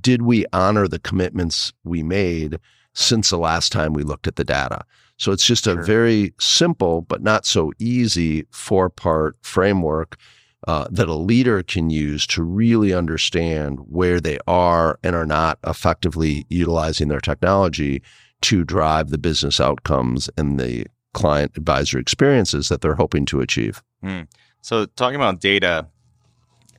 Did 0.00 0.22
we 0.22 0.46
honor 0.52 0.88
the 0.88 0.98
commitments 0.98 1.72
we 1.84 2.02
made 2.02 2.58
since 2.92 3.30
the 3.30 3.38
last 3.38 3.72
time 3.72 3.92
we 3.92 4.02
looked 4.02 4.26
at 4.26 4.36
the 4.36 4.44
data? 4.44 4.84
So 5.16 5.30
it's 5.30 5.46
just 5.46 5.66
a 5.66 5.76
very 5.76 6.34
simple, 6.40 7.02
but 7.02 7.22
not 7.22 7.46
so 7.46 7.72
easy 7.78 8.46
four 8.50 8.90
part 8.90 9.36
framework 9.42 10.16
uh, 10.66 10.88
that 10.90 11.08
a 11.08 11.14
leader 11.14 11.62
can 11.62 11.90
use 11.90 12.26
to 12.26 12.42
really 12.42 12.92
understand 12.92 13.78
where 13.88 14.20
they 14.20 14.38
are 14.46 14.98
and 15.02 15.14
are 15.14 15.26
not 15.26 15.58
effectively 15.66 16.46
utilizing 16.48 17.08
their 17.08 17.20
technology 17.20 18.02
to 18.44 18.62
drive 18.62 19.08
the 19.08 19.18
business 19.18 19.58
outcomes 19.58 20.28
and 20.36 20.60
the 20.60 20.86
client 21.14 21.52
advisor 21.56 21.98
experiences 21.98 22.68
that 22.68 22.82
they're 22.82 22.94
hoping 22.94 23.24
to 23.24 23.40
achieve. 23.40 23.82
Mm. 24.04 24.26
So, 24.60 24.84
talking 24.84 25.16
about 25.16 25.40
data, 25.40 25.86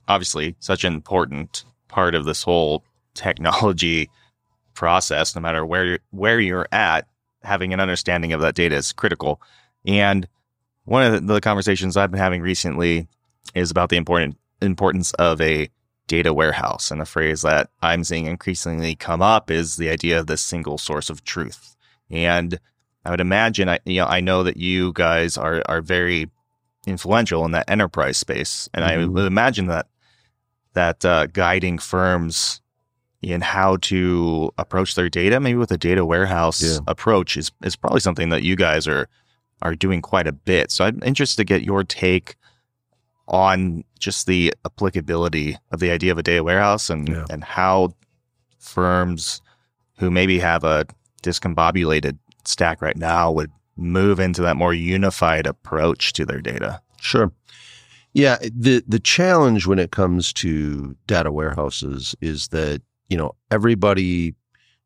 obviously 0.07 0.55
such 0.59 0.83
an 0.83 0.93
important 0.93 1.65
part 1.87 2.13
of 2.13 2.25
this 2.25 2.43
whole 2.43 2.83
technology 3.15 4.09
process 4.75 5.33
no 5.33 5.41
matter 5.41 5.65
where 5.65 5.85
you're, 5.85 5.99
where 6.11 6.39
you're 6.39 6.67
at 6.71 7.07
having 7.41 7.73
an 7.73 7.79
understanding 7.79 8.33
of 8.33 8.41
that 8.41 8.53
data 8.53 8.75
is 8.75 8.91
critical 8.91 9.41
and 9.85 10.27
one 10.83 11.03
of 11.03 11.27
the 11.27 11.39
conversations 11.39 11.95
I've 11.95 12.11
been 12.11 12.19
having 12.19 12.41
recently 12.41 13.07
is 13.53 13.71
about 13.71 13.87
the 13.87 13.95
important 13.95 14.37
importance 14.61 15.13
of 15.13 15.39
a 15.39 15.69
data 16.07 16.33
warehouse 16.33 16.91
and 16.91 17.01
a 17.01 17.05
phrase 17.05 17.41
that 17.41 17.69
I'm 17.81 18.03
seeing 18.03 18.25
increasingly 18.25 18.95
come 18.95 19.21
up 19.21 19.49
is 19.49 19.77
the 19.77 19.89
idea 19.89 20.19
of 20.19 20.27
this 20.27 20.41
single 20.41 20.77
source 20.77 21.09
of 21.09 21.23
truth 21.23 21.75
and 22.11 22.59
I 23.03 23.11
would 23.11 23.21
imagine 23.21 23.69
I 23.69 23.79
you 23.85 24.01
know 24.01 24.07
I 24.07 24.19
know 24.19 24.43
that 24.43 24.57
you 24.57 24.93
guys 24.93 25.37
are 25.37 25.63
are 25.67 25.81
very 25.81 26.29
influential 26.85 27.43
in 27.45 27.51
that 27.51 27.69
enterprise 27.69 28.17
space 28.17 28.69
and 28.73 28.85
mm-hmm. 28.85 29.01
I 29.01 29.05
would 29.05 29.25
imagine 29.25 29.67
that 29.67 29.87
that 30.75 31.03
uh, 31.03 31.25
guiding 31.27 31.79
firms 31.79 32.61
in 33.21 33.41
how 33.41 33.77
to 33.77 34.51
approach 34.57 34.93
their 34.93 35.09
data, 35.09 35.39
maybe 35.39 35.57
with 35.57 35.71
a 35.71 35.77
data 35.77 36.05
warehouse 36.05 36.61
yeah. 36.61 36.77
approach, 36.87 37.35
is 37.37 37.51
is 37.63 37.75
probably 37.75 37.99
something 37.99 38.29
that 38.29 38.43
you 38.43 38.55
guys 38.55 38.87
are 38.87 39.09
are 39.63 39.73
doing 39.73 40.01
quite 40.01 40.27
a 40.27 40.31
bit. 40.31 40.69
So 40.69 40.85
I'm 40.85 41.01
interested 41.03 41.37
to 41.37 41.45
get 41.45 41.63
your 41.63 41.83
take 41.83 42.35
on 43.27 43.83
just 43.99 44.27
the 44.27 44.53
applicability 44.65 45.57
of 45.71 45.79
the 45.79 45.89
idea 45.91 46.11
of 46.11 46.17
a 46.17 46.23
data 46.23 46.43
warehouse 46.43 46.89
and, 46.89 47.07
Yeah. 47.09 47.25
and 47.29 47.43
how 47.43 47.93
firms 48.59 49.41
who 49.97 50.11
maybe 50.11 50.39
have 50.39 50.63
a 50.63 50.85
discombobulated 51.23 52.17
stack 52.45 52.81
right 52.81 52.97
now 52.97 53.31
would 53.31 53.51
move 53.77 54.19
into 54.19 54.41
that 54.41 54.55
more 54.57 54.73
unified 54.73 55.47
approach 55.47 56.13
to 56.13 56.25
their 56.25 56.41
data. 56.41 56.81
Sure. 57.01 57.31
Yeah, 58.13 58.37
the 58.55 58.83
the 58.87 58.99
challenge 58.99 59.67
when 59.67 59.79
it 59.79 59.91
comes 59.91 60.31
to 60.33 60.95
data 61.07 61.31
warehouses 61.31 62.15
is 62.21 62.47
that, 62.49 62.81
you 63.09 63.17
know, 63.17 63.35
everybody 63.51 64.33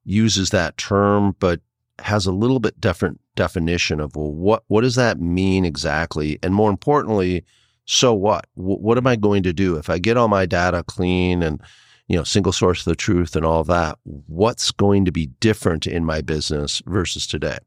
uses 0.04 0.50
that 0.50 0.78
term 0.78 1.36
but 1.40 1.60
has 2.00 2.26
a 2.26 2.32
little 2.32 2.60
bit 2.60 2.80
different 2.82 3.20
definition 3.36 4.00
of 4.00 4.16
well 4.16 4.32
what 4.34 4.64
what 4.68 4.82
does 4.82 4.96
that 4.96 5.20
mean 5.20 5.66
exactly 5.66 6.40
and 6.42 6.56
more 6.56 6.70
importantly 6.70 7.44
so 7.92 8.14
what? 8.14 8.46
Wh- 8.54 8.80
what 8.80 9.00
am 9.00 9.08
i 9.08 9.16
going 9.16 9.42
to 9.44 9.52
do? 9.52 9.76
If 9.76 9.90
i 9.90 9.98
get 9.98 10.16
all 10.16 10.28
my 10.28 10.46
data 10.46 10.84
clean 10.84 11.42
and 11.42 11.60
you 12.08 12.16
know 12.16 12.24
single 12.24 12.54
source 12.54 12.82
of 12.82 12.86
the 12.86 12.96
truth 12.96 13.36
and 13.36 13.44
all 13.44 13.64
that 13.64 13.98
what's 14.04 14.72
going 14.72 15.06
to 15.06 15.12
be 15.12 15.28
different 15.40 15.88
in 15.88 16.06
my 16.06 16.22
business 16.22 16.84
versus 16.86 17.26
today? 17.26 17.58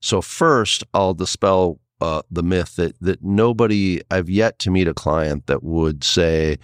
So 0.00 0.22
first 0.22 0.82
i'll 0.94 1.14
dispel 1.14 1.78
uh, 2.00 2.22
the 2.30 2.42
myth 2.42 2.76
that 2.76 2.96
that 3.00 3.22
nobody 3.22 4.00
I've 4.10 4.30
yet 4.30 4.58
to 4.60 4.70
meet 4.70 4.88
a 4.88 4.94
client 4.94 5.46
that 5.46 5.62
would 5.62 6.04
say 6.04 6.58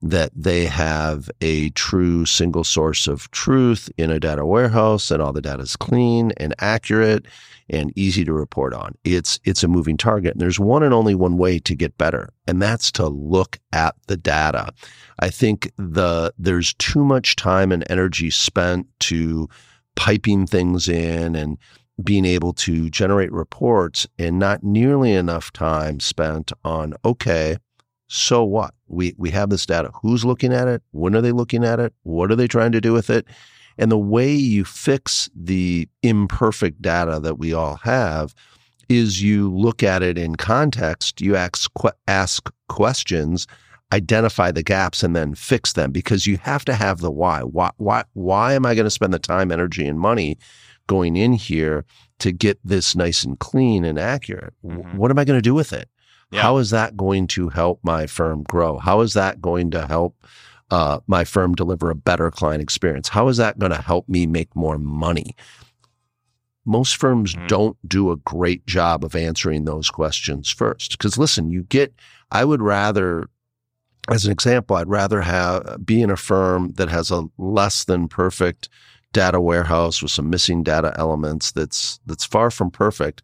that 0.00 0.30
they 0.34 0.66
have 0.66 1.28
a 1.40 1.70
true 1.70 2.24
single 2.24 2.64
source 2.64 3.06
of 3.08 3.30
truth 3.32 3.90
in 3.98 4.10
a 4.10 4.20
data 4.20 4.46
warehouse 4.46 5.10
and 5.10 5.20
all 5.20 5.32
the 5.32 5.42
data 5.42 5.62
is 5.62 5.76
clean 5.76 6.32
and 6.36 6.54
accurate 6.60 7.26
and 7.70 7.92
easy 7.96 8.24
to 8.24 8.32
report 8.32 8.72
on. 8.72 8.94
It's 9.04 9.40
it's 9.44 9.62
a 9.62 9.68
moving 9.68 9.96
target. 9.96 10.32
And 10.32 10.40
there's 10.40 10.60
one 10.60 10.82
and 10.82 10.94
only 10.94 11.14
one 11.14 11.36
way 11.36 11.58
to 11.60 11.74
get 11.74 11.98
better, 11.98 12.30
and 12.46 12.62
that's 12.62 12.90
to 12.92 13.08
look 13.08 13.58
at 13.72 13.94
the 14.06 14.16
data. 14.16 14.72
I 15.18 15.30
think 15.30 15.70
the 15.76 16.32
there's 16.38 16.74
too 16.74 17.04
much 17.04 17.36
time 17.36 17.72
and 17.72 17.84
energy 17.90 18.30
spent 18.30 18.86
to 19.00 19.48
piping 19.96 20.46
things 20.46 20.88
in 20.88 21.34
and 21.34 21.58
being 22.02 22.24
able 22.24 22.52
to 22.52 22.88
generate 22.88 23.32
reports 23.32 24.06
and 24.18 24.38
not 24.38 24.62
nearly 24.62 25.12
enough 25.12 25.52
time 25.52 25.98
spent 25.98 26.52
on 26.64 26.94
okay 27.04 27.56
so 28.08 28.42
what 28.42 28.74
we 28.88 29.14
we 29.16 29.30
have 29.30 29.50
this 29.50 29.66
data 29.66 29.90
who's 30.02 30.24
looking 30.24 30.52
at 30.52 30.66
it 30.66 30.82
when 30.92 31.14
are 31.14 31.20
they 31.20 31.32
looking 31.32 31.64
at 31.64 31.78
it 31.78 31.92
what 32.02 32.30
are 32.30 32.36
they 32.36 32.48
trying 32.48 32.72
to 32.72 32.80
do 32.80 32.92
with 32.92 33.10
it 33.10 33.26
and 33.76 33.92
the 33.92 33.98
way 33.98 34.32
you 34.32 34.64
fix 34.64 35.30
the 35.36 35.88
imperfect 36.02 36.80
data 36.82 37.20
that 37.20 37.38
we 37.38 37.52
all 37.52 37.76
have 37.76 38.34
is 38.88 39.22
you 39.22 39.54
look 39.54 39.82
at 39.82 40.02
it 40.02 40.16
in 40.18 40.34
context 40.34 41.20
you 41.20 41.36
ask 41.36 41.70
ask 42.06 42.50
questions 42.68 43.46
identify 43.92 44.50
the 44.50 44.62
gaps 44.62 45.02
and 45.02 45.14
then 45.14 45.34
fix 45.34 45.74
them 45.74 45.92
because 45.92 46.26
you 46.26 46.36
have 46.38 46.64
to 46.64 46.74
have 46.74 47.00
the 47.00 47.10
why 47.10 47.40
why 47.40 47.70
why, 47.76 48.02
why 48.14 48.54
am 48.54 48.66
i 48.66 48.74
going 48.74 48.84
to 48.84 48.90
spend 48.90 49.12
the 49.12 49.18
time 49.18 49.52
energy 49.52 49.86
and 49.86 50.00
money 50.00 50.36
going 50.88 51.16
in 51.16 51.32
here 51.34 51.84
to 52.18 52.32
get 52.32 52.58
this 52.64 52.96
nice 52.96 53.22
and 53.22 53.38
clean 53.38 53.84
and 53.84 53.98
accurate. 53.98 54.54
Mhm. 54.64 54.94
What 54.94 55.12
am 55.12 55.18
I 55.18 55.24
going 55.24 55.38
to 55.38 55.42
do 55.42 55.54
with 55.54 55.72
it? 55.72 55.88
Yeah. 56.30 56.42
How 56.42 56.58
is 56.58 56.70
that 56.70 56.96
going 56.96 57.26
to 57.28 57.48
help 57.48 57.80
my 57.82 58.06
firm 58.06 58.42
grow? 58.42 58.78
How 58.78 59.00
is 59.00 59.14
that 59.14 59.40
going 59.40 59.70
to 59.70 59.86
help 59.86 60.14
uh, 60.70 61.00
my 61.06 61.24
firm 61.24 61.54
deliver 61.54 61.90
a 61.90 61.94
better 61.94 62.30
client 62.30 62.62
experience? 62.62 63.08
How 63.08 63.28
is 63.28 63.38
that 63.38 63.58
going 63.58 63.72
to 63.72 63.80
help 63.80 64.08
me 64.08 64.26
make 64.26 64.54
more 64.54 64.78
money? 64.78 65.34
Most 66.66 66.96
firms 66.96 67.34
Mhm. 67.34 67.48
don't 67.48 67.76
do 67.88 68.10
a 68.10 68.16
great 68.16 68.66
job 68.66 69.02
of 69.04 69.16
answering 69.16 69.64
those 69.64 69.90
questions 69.90 70.50
first. 70.50 70.92
Because 70.92 71.16
listen, 71.16 71.50
you 71.50 71.62
get, 71.62 71.94
I 72.30 72.44
would 72.44 72.60
rather, 72.60 73.30
as 74.10 74.26
an 74.26 74.32
example, 74.32 74.76
I'd 74.76 74.88
rather 74.88 75.22
have 75.22 75.84
be 75.86 76.02
in 76.02 76.10
a 76.10 76.16
firm 76.16 76.72
that 76.76 76.90
has 76.90 77.10
a 77.10 77.24
less 77.38 77.84
than 77.84 78.06
perfect 78.08 78.68
data 79.14 79.40
warehouse 79.40 80.02
with 80.02 80.10
some 80.10 80.28
missing 80.28 80.62
data 80.62 80.92
elements 80.98 81.52
that's 81.52 81.98
that's 82.04 82.26
far 82.26 82.50
from 82.50 82.70
perfect, 82.70 83.22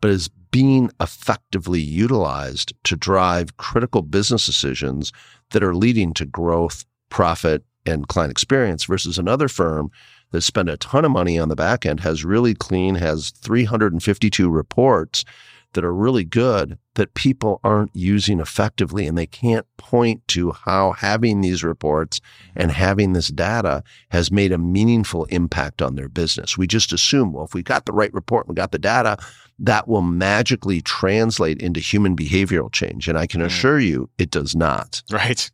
but 0.00 0.10
is 0.12 0.30
being 0.54 0.88
effectively 1.00 1.80
utilized 1.80 2.72
to 2.84 2.94
drive 2.94 3.56
critical 3.56 4.02
business 4.02 4.46
decisions 4.46 5.12
that 5.50 5.64
are 5.64 5.74
leading 5.74 6.14
to 6.14 6.24
growth, 6.24 6.84
profit, 7.08 7.64
and 7.84 8.06
client 8.06 8.30
experience 8.30 8.84
versus 8.84 9.18
another 9.18 9.48
firm 9.48 9.90
that 10.30 10.42
spent 10.42 10.68
a 10.68 10.76
ton 10.76 11.04
of 11.04 11.10
money 11.10 11.40
on 11.40 11.48
the 11.48 11.56
back 11.56 11.84
end, 11.84 11.98
has 11.98 12.24
really 12.24 12.54
clean, 12.54 12.94
has 12.94 13.30
352 13.30 14.48
reports 14.48 15.24
that 15.74 15.84
are 15.84 15.94
really 15.94 16.24
good 16.24 16.78
that 16.94 17.14
people 17.14 17.60
aren't 17.62 17.94
using 17.94 18.40
effectively 18.40 19.06
and 19.06 19.18
they 19.18 19.26
can't 19.26 19.66
point 19.76 20.26
to 20.28 20.52
how 20.52 20.92
having 20.92 21.40
these 21.40 21.62
reports 21.62 22.20
and 22.56 22.70
having 22.72 23.12
this 23.12 23.28
data 23.28 23.82
has 24.10 24.30
made 24.30 24.52
a 24.52 24.58
meaningful 24.58 25.24
impact 25.26 25.82
on 25.82 25.94
their 25.96 26.08
business. 26.08 26.56
We 26.56 26.66
just 26.66 26.92
assume, 26.92 27.32
well, 27.32 27.44
if 27.44 27.54
we 27.54 27.62
got 27.62 27.84
the 27.86 27.92
right 27.92 28.12
report, 28.14 28.46
and 28.46 28.50
we 28.56 28.60
got 28.60 28.72
the 28.72 28.78
data, 28.78 29.18
that 29.58 29.86
will 29.86 30.02
magically 30.02 30.80
translate 30.80 31.60
into 31.62 31.80
human 31.80 32.16
behavioral 32.16 32.72
change. 32.72 33.08
And 33.08 33.18
I 33.18 33.26
can 33.26 33.40
Mm. 33.40 33.46
assure 33.46 33.78
you 33.78 34.08
it 34.18 34.30
does 34.30 34.54
not. 34.56 35.02
Right. 35.10 35.50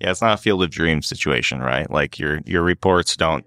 Yeah, 0.00 0.10
it's 0.10 0.20
not 0.22 0.34
a 0.38 0.42
field 0.42 0.62
of 0.62 0.70
dreams 0.70 1.06
situation, 1.06 1.60
right? 1.60 1.88
Like 1.90 2.18
your 2.18 2.40
your 2.44 2.62
reports 2.62 3.16
don't 3.16 3.44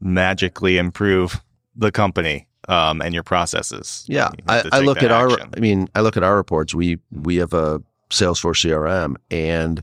magically 0.00 0.78
improve 0.78 1.40
the 1.74 1.90
company 1.92 2.46
um, 2.68 3.00
and 3.02 3.14
your 3.14 3.22
processes. 3.22 4.04
Yeah, 4.08 4.30
I, 4.48 4.64
I 4.72 4.80
look 4.80 5.02
at 5.02 5.10
our. 5.10 5.30
I 5.56 5.60
mean, 5.60 5.88
I 5.94 6.00
look 6.00 6.16
at 6.16 6.22
our 6.22 6.36
reports. 6.36 6.74
We 6.74 6.98
we 7.12 7.36
have 7.36 7.52
a 7.52 7.82
Salesforce 8.10 8.64
CRM, 8.66 9.16
and 9.30 9.82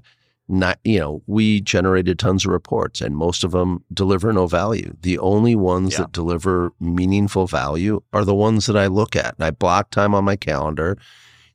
not 0.50 0.80
you 0.84 1.00
know 1.00 1.22
we 1.28 1.62
generated 1.62 2.20
tons 2.20 2.46
of 2.46 2.52
reports, 2.52 3.02
and 3.02 3.16
most 3.16 3.44
of 3.44 3.52
them 3.52 3.84
deliver 3.94 4.32
no 4.34 4.48
value. 4.48 4.96
The 5.02 5.18
only 5.20 5.56
ones 5.56 5.94
Yeah. 5.94 6.00
that 6.00 6.12
deliver 6.12 6.72
meaningful 6.80 7.48
value 7.48 8.02
are 8.12 8.26
the 8.26 8.36
ones 8.36 8.66
that 8.66 8.78
I 8.78 8.88
look 8.88 9.16
at, 9.16 9.36
and 9.36 9.46
I 9.46 9.52
block 9.52 9.90
time 9.90 10.14
on 10.14 10.26
my 10.26 10.36
calendar, 10.36 10.98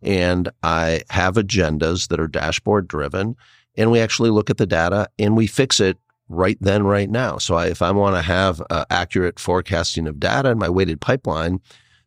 and 0.03 0.49
I 0.63 1.03
have 1.11 1.35
agendas 1.35 2.09
that 2.09 2.21
are 2.21 2.29
dashboard 2.29 2.89
driven, 2.89 3.37
and 3.77 3.91
we 3.91 4.01
actually 4.01 4.31
look 4.31 4.51
at 4.51 4.57
the 4.57 4.67
data 4.67 5.09
and 5.19 5.37
we 5.37 5.47
fix 5.47 5.81
it 5.81 5.99
right 6.29 6.59
then, 6.61 6.85
right 6.85 7.11
now. 7.11 7.39
So 7.39 7.55
I, 7.55 7.67
if 7.67 7.83
I 7.83 7.91
want 7.91 8.17
to 8.17 8.23
have 8.23 8.63
uh, 8.71 8.85
accurate 8.91 9.39
forecasting 9.39 10.07
of 10.07 10.21
data 10.21 10.51
in 10.51 10.59
my 10.59 10.69
weighted 10.69 11.01
pipeline, 11.01 11.61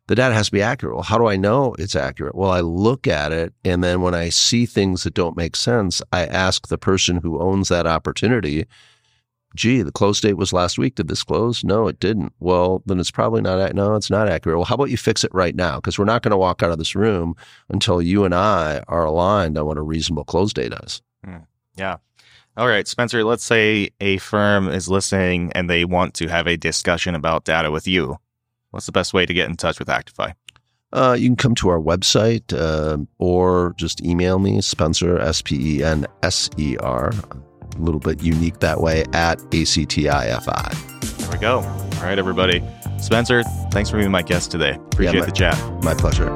the 0.08 0.14
data 0.16 0.34
has 0.34 0.46
to 0.46 0.52
be 0.52 0.62
accurate. 0.62 0.94
Well, 0.94 1.04
how 1.04 1.16
do 1.16 1.26
I 1.26 1.36
know 1.36 1.74
it's 1.78 1.96
accurate? 1.96 2.34
Well, 2.34 2.50
I 2.50 2.60
look 2.60 3.06
at 3.06 3.32
it, 3.32 3.54
and 3.64 3.84
then 3.84 4.02
when 4.02 4.14
I 4.14 4.30
see 4.30 4.66
things 4.66 5.04
that 5.04 5.14
don't 5.14 5.36
make 5.36 5.56
sense, 5.56 6.02
I 6.12 6.26
ask 6.26 6.66
the 6.66 6.78
person 6.78 7.18
who 7.18 7.40
owns 7.40 7.68
that 7.68 7.86
opportunity, 7.86 8.66
gee, 9.54 9.82
the 9.82 9.92
close 9.92 10.20
date 10.20 10.36
was 10.36 10.52
last 10.52 10.76
week. 10.76 10.96
Did 10.96 11.08
this 11.08 11.22
close? 11.22 11.62
No, 11.62 11.86
it 11.86 12.00
didn't. 12.00 12.32
Well, 12.40 12.82
then 12.86 12.98
it's 12.98 13.10
probably 13.10 13.42
not, 13.42 13.74
no, 13.74 13.94
it's 13.94 14.10
not 14.10 14.28
accurate. 14.28 14.56
Well, 14.58 14.64
how 14.64 14.74
about 14.74 14.90
you 14.90 14.96
fix 14.96 15.24
it 15.24 15.34
right 15.34 15.54
now? 15.54 15.76
Because 15.76 15.98
we're 15.98 16.04
not 16.04 16.22
going 16.22 16.30
to 16.30 16.36
walk 16.36 16.62
out 16.62 16.72
of 16.72 16.78
this 16.78 16.96
room 16.96 17.36
until 17.68 18.02
you 18.02 18.24
and 18.24 18.34
I 18.34 18.82
are 18.88 19.04
aligned 19.04 19.56
on 19.56 19.66
what 19.66 19.78
a 19.78 19.82
reasonable 19.82 20.24
close 20.24 20.52
date 20.52 20.72
is. 20.82 21.00
Yeah. 21.76 21.98
All 22.56 22.68
right, 22.68 22.86
Spenser, 22.86 23.24
let's 23.24 23.44
say 23.44 23.90
a 24.00 24.18
firm 24.18 24.68
is 24.68 24.88
listening 24.88 25.52
and 25.54 25.70
they 25.70 25.86
want 25.86 26.12
to 26.14 26.28
have 26.28 26.46
a 26.46 26.56
discussion 26.58 27.14
about 27.14 27.44
data 27.44 27.70
with 27.70 27.88
you. 27.88 28.18
What's 28.70 28.86
the 28.86 28.92
best 28.92 29.14
way 29.14 29.24
to 29.24 29.32
get 29.32 29.48
in 29.48 29.56
touch 29.56 29.78
with 29.78 29.88
Actifi? 29.88 30.34
Uh, 30.92 31.16
you 31.18 31.28
can 31.28 31.36
come 31.36 31.54
to 31.54 31.70
our 31.70 31.80
website 31.80 32.52
uh, 32.52 32.98
or 33.18 33.74
just 33.78 34.04
email 34.04 34.38
me, 34.38 34.58
Spenser, 34.60 35.18
S 35.18 35.40
P 35.40 35.78
E 35.78 35.82
N 35.82 36.06
S 36.22 36.50
E 36.58 36.76
R, 36.78 37.10
a 37.10 37.78
little 37.78 38.00
bit 38.00 38.22
unique 38.22 38.60
that 38.60 38.82
way, 38.82 39.04
at 39.14 39.38
ACTIFI. 39.38 41.18
There 41.18 41.30
we 41.30 41.38
go. 41.38 41.60
All 41.60 42.02
right, 42.02 42.18
everybody. 42.18 42.60
Spenser, 42.98 43.42
thanks 43.72 43.88
for 43.88 43.96
being 43.96 44.10
my 44.10 44.22
guest 44.22 44.50
today. 44.50 44.74
Appreciate 44.74 45.20
my- 45.20 45.26
the 45.26 45.32
chat. 45.32 45.82
My 45.82 45.94
pleasure. 45.94 46.28